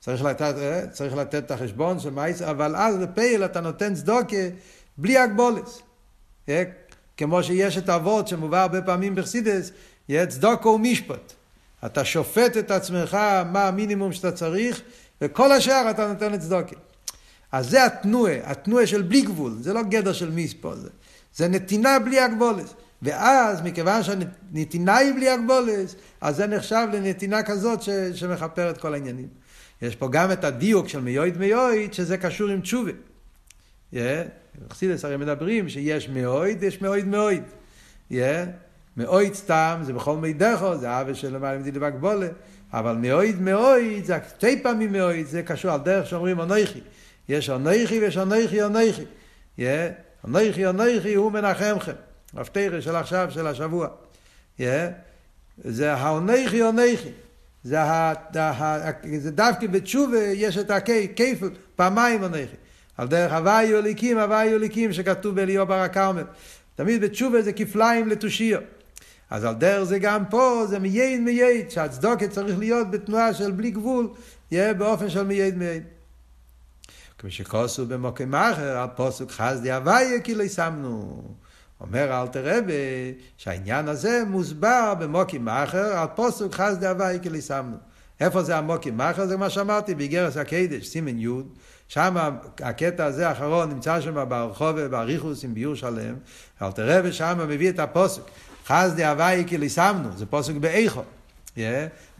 צריך 0.00 0.22
לתת, 0.22 0.54
אה, 0.58 0.86
צריך 0.86 1.14
לתת 1.16 1.44
את 1.44 1.50
החשבון 1.50 2.00
של 2.00 2.10
מייס, 2.10 2.42
אבל 2.42 2.76
אז 2.76 2.96
בפייל 2.96 3.44
אתה 3.44 3.60
נותן 3.60 3.94
צדוקה 3.94 4.36
בלי 4.98 5.18
הגבולס. 5.18 5.82
כמו 7.16 7.42
שיש 7.42 7.78
את 7.78 7.88
האבות 7.88 8.28
שמובא 8.28 8.62
הרבה 8.62 8.82
פעמים 8.82 9.14
בחסידס, 9.14 9.70
יהיה 10.08 10.26
צדוקה 10.26 10.68
ומשפט. 10.68 11.32
אתה 11.86 12.04
שופט 12.04 12.56
את 12.56 12.70
עצמך 12.70 13.14
מה 13.52 13.68
המינימום 13.68 14.12
שאתה 14.12 14.32
צריך, 14.32 14.82
וכל 15.20 15.52
השאר 15.52 15.90
אתה 15.90 16.08
נותן 16.08 16.32
לצדוקה. 16.32 16.76
אז 17.52 17.70
זה 17.70 17.84
התנועה, 17.84 18.34
התנועה 18.44 18.86
של 18.86 19.02
בלי 19.02 19.22
גבול, 19.22 19.56
זה 19.60 19.72
לא 19.72 19.82
גדר 19.82 20.12
של 20.12 20.30
מיס 20.30 20.54
פה, 20.60 20.76
זה, 20.76 20.88
זה 21.34 21.48
נתינה 21.48 21.98
בלי 21.98 22.20
הגבולת. 22.20 22.74
ואז, 23.02 23.62
מכיוון 23.62 24.02
שהנתינה 24.02 24.96
היא 24.96 25.14
בלי 25.14 25.30
הגבולת, 25.30 25.94
אז 26.20 26.36
זה 26.36 26.46
נחשב 26.46 26.86
לנתינה 26.92 27.42
כזאת 27.42 27.82
ש, 27.82 27.90
שמכפר 28.14 28.70
את 28.70 28.78
כל 28.78 28.94
העניינים. 28.94 29.28
יש 29.82 29.96
פה 29.96 30.08
גם 30.08 30.32
את 30.32 30.44
הדיוק 30.44 30.88
של 30.88 31.00
מיועד 31.00 31.38
מיועד, 31.38 31.92
שזה 31.92 32.16
קשור 32.16 32.48
עם 32.48 32.60
תשובה. 32.60 32.92
חסידס 34.70 35.04
הרי 35.04 35.16
מדברים 35.16 35.68
שיש 35.68 36.08
מאויד, 36.08 36.62
יש 36.62 36.82
מאויד 36.82 37.06
מאויד. 37.06 37.42
מאויד 38.96 39.34
סתם, 39.34 39.80
זה 39.82 39.92
בכל 39.92 40.16
מידךו, 40.16 40.76
זה 40.76 41.00
אבא 41.00 41.14
של 41.14 41.34
למעלה 41.34 41.58
מדידה 41.58 41.80
בגבולה. 41.80 42.28
אבל 42.72 42.96
מאויד 42.96 43.40
מאויד, 43.40 44.04
זה 44.04 44.18
שתי 44.28 44.62
פעמים 44.62 44.92
מאויד, 44.92 45.26
זה 45.26 45.42
קשור 45.42 45.70
על 45.70 45.80
דרך 45.80 46.06
שאומרים 46.06 46.40
אנוכי. 46.40 46.80
יש 47.28 47.50
אנוכי 47.50 47.98
ויש 48.00 48.16
אנוכי 48.16 48.62
אנוכי. 48.62 49.04
אנוכי 50.24 50.66
אנוכי 50.66 51.14
הוא 51.14 51.32
מנחמכם. 51.32 51.92
הפתירה 52.34 52.80
של 52.80 52.96
עכשיו, 52.96 53.28
של 53.30 53.46
השבוע. 53.46 53.88
זה 55.58 55.94
האנוכי 55.94 56.62
אנוכי. 56.62 57.10
זה, 57.64 57.80
ה, 57.80 58.12
ה, 58.38 58.90
זה 59.18 59.30
דווקא 59.30 59.66
בתשובה 59.66 60.18
יש 60.18 60.58
את 60.58 60.70
הכיפל, 60.70 61.50
פעמיים 61.76 62.24
אנוכי. 62.24 62.56
על 62.96 63.08
דרך 63.08 63.32
הוויו 63.32 63.78
אליקים, 63.78 64.18
הוויו 64.18 64.56
אליקים, 64.56 64.92
שכתוב 64.92 65.34
באליהו 65.34 65.66
בר 65.66 65.74
הכרמל. 65.74 66.24
תמיד 66.74 67.00
בתשובה 67.00 67.42
זה 67.42 67.52
כפליים 67.52 68.08
לתושיה. 68.08 68.60
אז 69.30 69.44
על 69.44 69.54
דרך 69.54 69.84
זה 69.84 69.98
גם 69.98 70.24
פה, 70.30 70.64
זה 70.68 70.78
מאוד 70.78 71.20
מאוד, 71.20 71.70
שהצדוקה 71.70 72.28
צריך 72.28 72.58
להיות 72.58 72.90
בתנועה 72.90 73.34
של 73.34 73.50
בלי 73.50 73.70
גבול, 73.70 74.08
יהיה 74.50 74.74
באופן 74.74 75.10
של 75.10 75.22
מאוד 75.22 75.56
מאוד. 75.56 75.82
כמו 77.18 77.30
שכוסוב 77.30 77.86
במוקם 77.86 78.34
אחר, 78.34 78.78
על 78.78 78.88
פוסוק 78.96 79.30
חסדי 79.30 79.72
הוויה 79.72 80.20
כי 80.20 80.34
לא 80.34 80.48
תמנו. 80.48 81.22
אומר 81.80 82.22
אלתר 82.22 82.58
רבי 82.58 83.14
שהעניין 83.36 83.88
הזה 83.88 84.22
מוסבר 84.28 84.94
במוקים 84.98 85.48
אחר 85.48 85.96
על 85.98 86.06
פוסוק 86.14 86.54
חסדי 86.54 86.86
הוויה 86.86 87.18
כי 87.18 87.28
לא 87.30 87.40
תמנו. 87.40 87.76
איפה 88.20 88.42
זה 88.42 88.56
המוקים 88.56 89.00
אחר? 89.00 89.26
זה 89.26 89.36
מה 89.36 89.50
שאמרתי 89.50 89.94
באיגרס 89.94 90.36
הקדש, 90.36 90.86
סימן 90.86 91.18
י', 91.18 91.28
שם 91.88 92.16
הקטע 92.60 93.04
הזה 93.04 93.28
האחרון 93.28 93.68
נמצא 93.68 94.00
שם 94.00 94.28
ברחוב 94.28 94.76
ובאריכוס 94.76 95.44
עם 95.44 95.54
ביור 95.54 95.74
שלם, 95.74 96.14
אלתר 96.62 96.98
רבי 96.98 97.12
שם 97.12 97.38
מביא 97.48 97.70
את 97.70 97.78
הפוסק. 97.78 98.22
חסדי 98.68 99.04
הוואי 99.04 99.44
כי 99.46 99.58
ליסמנו, 99.58 100.16
זה 100.16 100.26
פוסק 100.26 100.54
באיכו. 100.54 101.02
Yeah. 101.56 101.60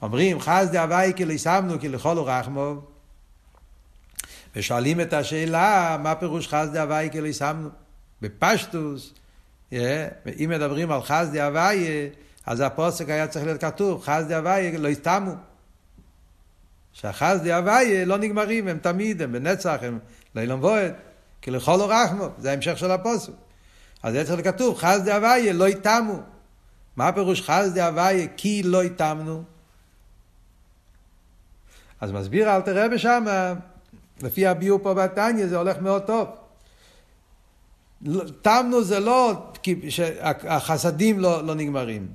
אומרים 0.03 0.41
חסדי 0.41 0.79
הוואי 0.79 1.13
כי 1.17 1.25
ליסמנו 1.25 1.81
כי 1.81 1.89
לכל 1.89 2.19
רחמו. 2.19 2.81
ושואלים 4.57 5.01
את 5.01 5.13
השאלה, 5.13 5.97
מה 6.03 6.15
פירוש 6.15 6.49
חסדי 6.49 6.79
הוואי 6.79 7.09
כי 7.13 7.21
ליסמנו? 7.21 7.69
בפשטוס, 8.23 9.15
yeah. 9.71 9.75
אם 10.39 10.51
מדברים 10.51 10.91
על 10.91 11.03
חסדי 11.03 11.41
הוואי, 11.41 12.09
אז 12.47 12.61
הפוסק 12.61 13.09
היה 13.09 13.29
צריך 13.29 13.45
להיות 13.45 13.61
כתוב, 13.61 14.03
חסדי 14.03 14.35
הוואי 14.35 14.79
לא 14.79 14.89
יסתמו. 14.89 15.33
שהחסדי 16.93 17.53
הוואי 17.53 18.05
לא 18.05 18.19
נגמרים, 18.19 18.69
הם 18.69 18.79
תמיד, 18.79 19.23
הם 19.23 19.33
בנצח, 19.33 19.77
הם 19.83 19.99
לילום 20.35 20.61
וועד, 20.61 20.93
כי 21.43 21.51
לכל 21.51 21.81
רחמו, 21.81 22.29
זה 22.39 22.51
ההמשך 22.51 22.79
של 22.79 22.91
הפוסק. 22.91 23.33
אז 24.03 24.13
זה 24.13 24.25
צריך 24.25 24.41
לכתוב, 24.41 24.79
חסדי 24.79 25.13
הוואי 25.13 25.53
לא 25.53 25.69
יתמו. 25.69 26.23
מה 26.99 27.09
הפירוש 27.09 27.43
חסדי 27.43 27.81
הוויה 27.81 28.27
כי 28.37 28.63
לא 28.63 28.83
התאמנו? 28.83 29.43
אז 32.01 32.13
מסביר 32.13 32.57
אל 32.57 32.61
תראה 32.61 32.89
בשם, 32.89 33.25
לפי 34.23 34.47
הביאור 34.47 34.81
פה 34.83 34.95
בתניא 34.95 35.47
זה 35.47 35.57
הולך 35.57 35.77
מאוד 35.79 36.03
טוב. 36.03 36.29
תמנו 38.43 38.85
זה 38.85 39.01
לא 39.01 39.33
שהחסדים 39.89 41.21
לא, 41.21 41.45
לא 41.47 41.55
נגמרים. 41.55 42.07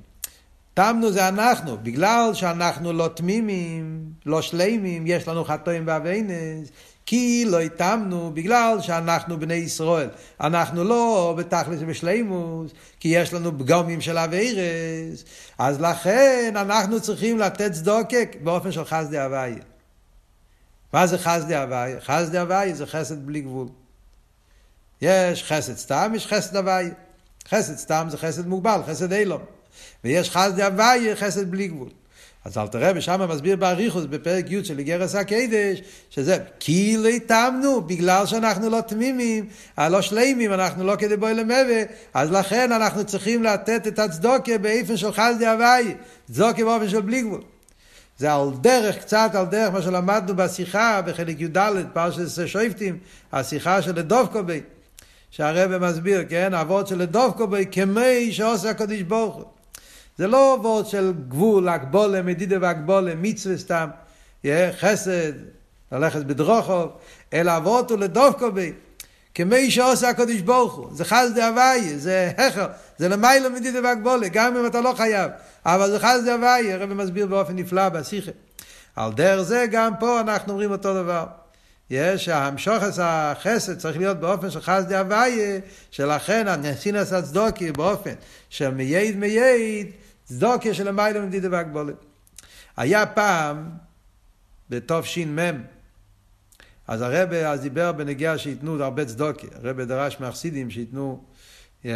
תמנו 0.74 1.12
זה 1.12 1.28
אנחנו, 1.28 1.78
בגלל 1.82 2.30
שאנחנו 2.34 2.92
לא 2.92 3.08
תמימים, 3.08 4.12
לא 4.26 4.42
שלימים, 4.42 5.06
יש 5.06 5.28
לנו 5.28 5.44
חטאים 5.44 5.84
ואביינס, 5.86 6.68
כי 7.06 7.44
לא 7.48 7.60
התאמנו 7.60 8.30
בגלל 8.34 8.78
שאנחנו 8.80 9.40
בני 9.40 9.54
ישראל. 9.54 10.08
אנחנו 10.40 10.84
לא 10.84 11.34
בתכלס 11.38 11.78
ובשלימוס, 11.80 12.70
כי 13.00 13.08
יש 13.08 13.32
לנו 13.32 13.58
פגומים 13.58 14.00
של 14.00 14.18
אביירס. 14.18 15.24
אז 15.58 15.80
לכן 15.80 16.54
אנחנו 16.56 17.00
צריכים 17.00 17.38
לתת 17.38 17.72
צדוקק 17.72 18.36
באופן 18.42 18.72
של 18.72 18.84
חסדי 18.84 19.18
הוויה. 19.18 19.62
מה 20.92 21.06
זה 21.06 21.18
חסדי 21.18 21.56
הוויה? 21.56 22.00
חסדי 22.00 22.38
הוויה 22.38 22.74
זה 22.74 22.86
חסד 22.86 23.26
בלי 23.26 23.40
גבול. 23.40 23.68
יש 25.02 25.44
חסד 25.44 25.76
סתם, 25.76 26.12
יש 26.16 26.26
חסד 26.26 26.56
הוויה. 26.56 26.94
חסד 27.48 27.76
סתם 27.76 28.06
זה 28.10 28.18
חסד 28.18 28.46
מוגבל, 28.46 28.80
חסד 28.86 29.12
אילום. 29.12 29.42
ויש 30.04 30.30
חסדי 30.30 30.62
הוויה, 30.62 31.16
חסד 31.16 31.50
בלי 31.50 31.68
גבול. 31.68 31.88
אז 32.44 32.58
אל 32.58 32.66
תראה, 32.66 32.92
ושם 32.94 33.20
מסביר 33.28 33.56
באריכוס 33.56 34.04
בפרק 34.04 34.50
י' 34.50 34.64
של 34.64 34.78
איגרס 34.78 35.14
הקדש, 35.14 35.82
שזה 36.10 36.38
כי 36.60 36.96
לא 36.98 37.08
התאמנו, 37.08 37.80
בגלל 37.80 38.26
שאנחנו 38.26 38.70
לא 38.70 38.80
תמימים, 38.80 39.46
לא 39.78 40.02
שלימים, 40.02 40.52
אנחנו 40.52 40.84
לא 40.84 40.96
כדי 40.96 41.16
בואי 41.16 41.34
למבה, 41.34 41.82
אז 42.14 42.30
לכן 42.30 42.72
אנחנו 42.72 43.04
צריכים 43.04 43.42
לתת 43.42 43.86
את 43.86 43.98
הצדוקה 43.98 44.58
באופן 44.58 44.96
של 44.96 45.12
חסדי 45.12 45.46
הוואי, 45.46 45.94
צדוקה 46.32 46.64
באופן 46.64 46.88
של 46.88 47.00
בלי 47.00 47.22
גבול. 47.22 47.40
זה 48.18 48.32
על 48.32 48.48
דרך, 48.60 48.98
קצת 48.98 49.30
על 49.34 49.46
דרך 49.46 49.72
מה 49.72 49.82
שלמדנו 49.82 50.36
בשיחה 50.36 51.02
בחלק 51.02 51.40
י"ד, 51.40 51.58
פרשת 51.92 52.46
שויפטים, 52.46 52.98
השיחה 53.32 53.82
של 53.82 53.92
דובקובי, 53.92 54.60
שהרבא 55.30 55.90
מסביר, 55.90 56.24
כן, 56.28 56.54
אבות 56.54 56.86
של 56.86 57.04
דובקובי, 57.04 57.64
כמי 57.70 58.32
שעושה 58.32 58.70
הקדוש 58.70 59.02
ברוך 59.02 59.34
הוא. 59.34 59.53
זה 60.18 60.26
לא 60.26 60.58
וורד 60.62 60.86
של 60.86 61.12
גבול, 61.28 61.68
הגבולה, 61.68 62.22
מדידה 62.22 62.56
והגבולה, 62.60 63.14
מצווה 63.14 63.58
סתם, 63.58 63.88
חסד, 64.78 65.32
ללכת 65.92 66.24
בדרוכוב, 66.24 66.90
אלא 67.32 67.50
וורד 67.50 67.90
הוא 67.90 67.98
לדופקו 67.98 68.52
בי. 68.52 68.72
כמי 69.34 69.70
שעושה 69.70 70.08
הקדוש 70.08 70.40
ברוך 70.40 70.74
הוא, 70.74 70.88
זה 70.92 71.04
חסדי 71.04 71.42
הוואי, 71.42 71.98
זה 71.98 72.32
הכר, 72.38 72.66
זה 72.98 73.08
למיילא 73.08 73.48
מדידה 73.48 73.78
והגבולה, 73.82 74.28
גם 74.28 74.56
אם 74.56 74.66
אתה 74.66 74.80
לא 74.80 74.92
חייב, 74.96 75.30
אבל 75.66 75.90
זה 75.90 75.98
חסדי 75.98 76.30
הוואי, 76.30 76.72
הרב 76.72 76.92
מסביר 76.92 77.26
באופן 77.26 77.56
נפלא 77.56 77.88
בשיחה. 77.88 78.30
על 78.96 79.12
דרך 79.12 79.42
זה 79.42 79.66
גם 79.70 79.92
פה 80.00 80.20
אנחנו 80.20 80.52
אומרים 80.52 80.70
אותו 80.70 80.94
דבר. 80.94 81.26
יש 81.90 82.28
המשוכס 82.28 82.98
החסד 83.02 83.78
צריך 83.78 83.96
להיות 83.96 84.20
באופן 84.20 84.50
של 84.50 84.60
חסדי 84.60 84.96
הוויה, 84.96 85.58
שלכן 85.90 86.48
הנסינס 86.48 87.12
הצדוקי 87.12 87.72
באופן 87.72 88.14
של 88.50 88.70
מייד 88.70 89.16
מייד, 89.16 89.90
צדוקיה 90.24 90.74
של 90.74 90.88
המיילו 90.88 91.26
מדידה 91.26 91.48
והגבולת. 91.50 91.96
היה 92.76 93.06
פעם, 93.06 93.70
בתש"מ, 94.70 95.38
אז 96.88 97.00
הרבה 97.00 97.50
אז 97.50 97.60
דיבר 97.60 97.92
בנגיעה 97.92 98.38
שייתנו 98.38 98.82
הרבה 98.82 99.04
צדוקה. 99.04 99.46
הרבה 99.62 99.84
דרש 99.84 100.20
מהחסידים 100.20 100.70
שייתנו, 100.70 101.24
yeah, 101.82 101.86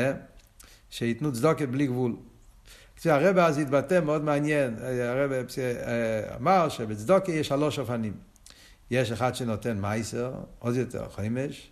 שייתנו 0.90 1.32
צדוקה 1.32 1.66
בלי 1.66 1.86
גבול. 1.86 2.16
הרבה 3.04 3.46
אז 3.46 3.58
התבטא 3.58 4.00
מאוד 4.00 4.24
מעניין, 4.24 4.76
הרבה 5.00 5.36
אה, 5.58 6.36
אמר 6.36 6.68
שבצדוקה 6.68 7.32
יש 7.32 7.48
שלוש 7.48 7.78
אופנים. 7.78 8.12
יש 8.90 9.12
אחד 9.12 9.34
שנותן 9.34 9.80
מייסר, 9.80 10.32
עוד 10.58 10.76
יותר 10.76 11.08
חמש. 11.08 11.70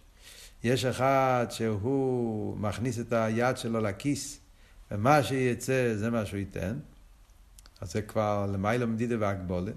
יש 0.65 0.85
אחד 0.85 1.47
שהוא 1.51 2.57
מכניס 2.59 2.99
את 2.99 3.13
היד 3.13 3.57
שלו 3.57 3.81
לכיס 3.81 4.41
ומה 4.91 5.23
שיצא 5.23 5.95
זה 5.97 6.11
מה 6.11 6.27
שהוא 6.27 6.39
ייתן, 6.39 6.79
אז 7.81 7.93
זה 7.93 8.03
כבר 8.03 8.47
למיילא 8.53 8.87
מדידה 8.87 9.17
והגבולה, 9.21 9.73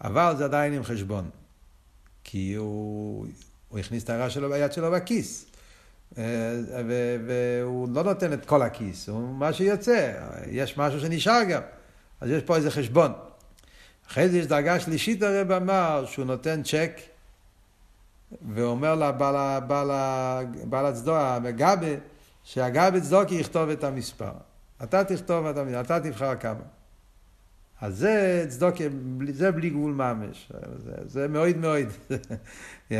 אבל 0.00 0.34
זה 0.38 0.44
עדיין 0.44 0.72
עם 0.72 0.84
חשבון, 0.84 1.30
כי 2.24 2.54
הוא, 2.54 3.26
הוא 3.68 3.78
הכניס 3.78 4.04
את 4.04 4.10
הרע 4.10 4.30
שלו 4.30 4.50
ביד 4.50 4.72
שלו 4.72 4.90
בכיס. 4.90 5.46
אה, 6.18 6.52
והוא 7.26 7.88
לא 7.94 8.02
נותן 8.02 8.32
את 8.32 8.46
כל 8.46 8.62
הכיס, 8.62 9.08
הוא 9.08 9.34
מה 9.34 9.52
שיוצא, 9.52 10.12
יש 10.50 10.78
משהו 10.78 11.00
שנשאר 11.00 11.42
גם, 11.50 11.62
אז 12.20 12.30
יש 12.30 12.42
פה 12.42 12.56
איזה 12.56 12.70
חשבון. 12.70 13.12
אחרי 14.08 14.28
זה 14.28 14.38
יש 14.38 14.46
דרגה 14.46 14.80
שלישית 14.80 15.22
הרב 15.22 15.52
אמר 15.52 16.04
שהוא 16.06 16.24
נותן 16.24 16.62
צ'ק 16.62 17.00
ואומר 18.54 18.94
לבעל 18.94 20.86
הצדוע, 20.86 21.20
המגבה, 21.20 21.94
שהגבי 22.48 23.00
צדוקי 23.00 23.34
יכתוב 23.34 23.68
את 23.68 23.84
המספר. 23.84 24.30
אתה 24.82 25.04
תכתוב 25.04 25.46
את 25.46 25.56
המספר, 25.56 25.80
אתה 25.80 26.00
תבחר 26.00 26.34
כמה. 26.34 26.64
אז 27.80 27.98
זה 27.98 28.46
צדוקי, 28.48 28.88
זה 29.32 29.50
בלי 29.50 29.70
גבול 29.70 29.92
ממש. 29.92 30.52
זה, 30.84 30.92
זה 31.06 31.28
מאוד 31.28 31.56
מאוד. 31.56 31.86
yeah. 32.90 32.94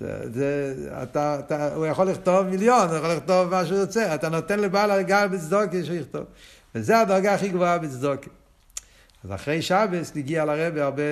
זה, 0.00 0.32
זה, 0.32 0.74
אתה, 1.02 1.38
אתה, 1.38 1.74
הוא 1.74 1.86
יכול 1.86 2.06
לכתוב 2.06 2.46
מיליון, 2.46 2.88
הוא 2.88 2.96
יכול 2.96 3.10
לכתוב 3.10 3.50
מה 3.50 3.66
שהוא 3.66 3.80
רוצה, 3.80 4.14
אתה 4.14 4.28
נותן 4.28 4.60
לבעל 4.60 4.90
הגל 4.90 5.28
בצדוקי 5.28 5.84
שיכתוב. 5.84 6.24
וזו 6.74 6.94
הדרגה 6.94 7.34
הכי 7.34 7.48
גבוהה 7.48 7.78
בצדוקי. 7.78 8.30
אז 9.24 9.32
אחרי 9.32 9.62
שבס 9.62 10.12
הגיע 10.16 10.44
לרבה 10.44 10.84
הרבה 10.84 11.02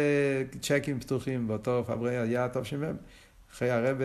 צ'קים 0.60 1.00
פתוחים 1.00 1.48
באותו 1.48 1.84
פברי 1.86 2.16
היה 2.16 2.48
טוב 2.48 2.64
שמם. 2.64 2.96
אחרי 3.52 3.70
הרבה, 3.70 4.04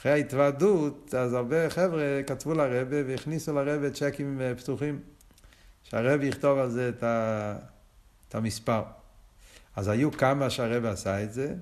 אחרי 0.00 0.12
ההתוועדות, 0.12 1.14
אז 1.14 1.32
הרבה 1.32 1.70
חבר'ה 1.70 2.20
כתבו 2.26 2.54
לרבה 2.54 2.96
והכניסו 3.06 3.52
לרבה 3.54 3.90
צ'קים 3.90 4.40
פתוחים. 4.58 5.00
שהרבה 5.82 6.26
יכתוב 6.26 6.58
על 6.58 6.70
זה 6.70 6.88
את, 6.88 7.02
ה, 7.02 7.56
את 8.28 8.34
המספר. 8.34 8.82
אז 9.76 9.88
היו 9.88 10.12
כמה 10.12 10.50
שהרבה 10.50 10.90
עשה 10.90 11.22
את 11.22 11.32
זה, 11.32 11.54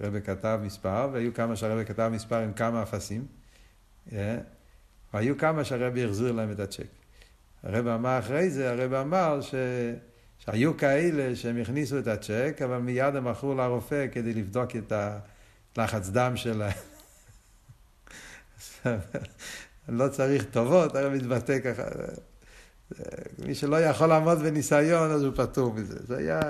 הרבה 0.00 0.20
כתב 0.20 0.60
מספר, 0.62 1.08
והיו 1.12 1.34
כמה 1.34 1.56
שהרבה 1.56 1.84
כתב 1.84 2.10
מספר 2.12 2.38
עם 2.38 2.52
כמה 2.52 2.82
אפסים, 2.82 3.26
yeah. 4.08 4.12
והיו 5.14 5.38
כמה 5.38 5.64
שהרבה 5.64 6.04
החזיר 6.04 6.32
להם 6.32 6.52
את 6.52 6.60
הצ'ק. 6.60 6.86
הרב 7.62 7.86
אמר 7.86 8.18
אחרי 8.18 8.50
זה, 8.50 8.70
הרב 8.70 8.92
אמר 8.92 9.40
ש... 9.40 9.54
שהיו 10.38 10.76
כאלה 10.76 11.36
שהם 11.36 11.60
הכניסו 11.60 11.98
את 11.98 12.06
הצ'ק, 12.06 12.60
אבל 12.64 12.78
מיד 12.78 13.16
הם 13.16 13.26
הלכו 13.26 13.54
לרופא 13.54 14.06
כדי 14.12 14.34
לבדוק 14.34 14.76
את 14.76 14.92
הלחץ 15.76 16.08
דם 16.08 16.32
שלהם. 16.36 16.91
לא 19.88 20.08
צריך 20.08 20.44
טובות, 20.44 20.96
הרב 20.96 21.12
מתבטא 21.12 21.58
ככה. 21.58 21.82
מי 23.38 23.54
שלא 23.54 23.80
יכול 23.80 24.06
לעמוד 24.06 24.38
בניסיון, 24.38 25.10
אז 25.10 25.22
הוא 25.22 25.32
פטור 25.36 25.74
מזה. 25.74 25.98
זה 26.06 26.16
היה... 26.16 26.40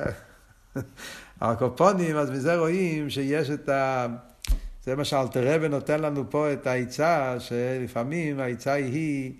הקופונים, 1.40 2.16
אז 2.16 2.31
מזה 2.31 2.57
רואים 2.57 3.11
שיש 3.11 3.51
את 3.51 3.68
ה... 3.68 4.07
זה 4.85 4.96
מה 4.96 5.05
שאלתרבה 5.05 5.68
נותן 5.68 6.01
לנו 6.01 6.31
פה 6.31 6.53
את 6.53 6.66
העצה, 6.66 7.37
שלפעמים 7.38 8.40
העצה 8.40 8.72
היא 8.72 9.33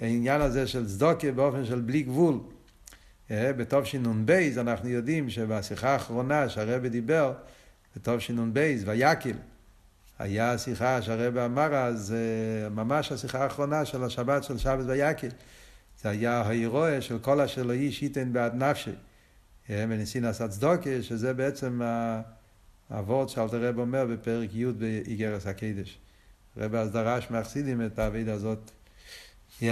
העניין 0.00 0.40
הזה 0.40 0.66
של 0.66 0.86
צדוקה 0.86 1.32
באופן 1.32 1.64
של 1.64 1.80
בלי 1.80 2.02
גבול. 2.02 2.38
אה, 3.30 3.52
בתשנ"ב 3.52 4.30
אנחנו 4.56 4.88
יודעים 4.88 5.30
שבשיחה 5.30 5.88
האחרונה 5.88 6.48
שהרבא 6.48 6.88
דיבר, 6.88 7.32
בתשנ"ב, 7.96 8.74
ויקל, 8.86 9.36
היה 10.22 10.58
שיחה 10.58 11.02
שהרבא 11.02 11.44
אמר 11.44 11.74
אז, 11.74 12.14
אה, 12.14 12.68
ממש 12.68 13.12
השיחה 13.12 13.42
האחרונה 13.42 13.84
של 13.84 14.04
השבת 14.04 14.44
של 14.44 14.58
שבת 14.58 14.84
ויקל. 14.86 15.28
זה 16.02 16.08
היה 16.08 16.40
ההירואה 16.40 17.00
של 17.00 17.18
כל 17.18 17.40
אשר 17.40 17.62
לא 17.62 17.72
איש 17.72 18.02
ייתן 18.02 18.32
בעד 18.32 18.54
נפשי. 18.54 18.92
וניסין 19.68 20.24
עשה 20.24 20.48
צדוקה, 20.48 21.02
שזה 21.02 21.34
בעצם 21.34 21.80
הוורד 22.88 23.28
שאלתר 23.28 23.68
רב 23.68 23.78
אומר 23.78 24.06
בפרק 24.06 24.50
י' 24.52 24.66
באיגרס 24.66 25.46
הקדש. 25.46 25.98
רב 26.56 26.74
אז 26.74 26.90
דרש 26.90 27.30
מהחסידים 27.30 27.86
את 27.86 27.98
העביד 27.98 28.28
הזאת. 28.28 28.70
Yeah. 29.60 29.64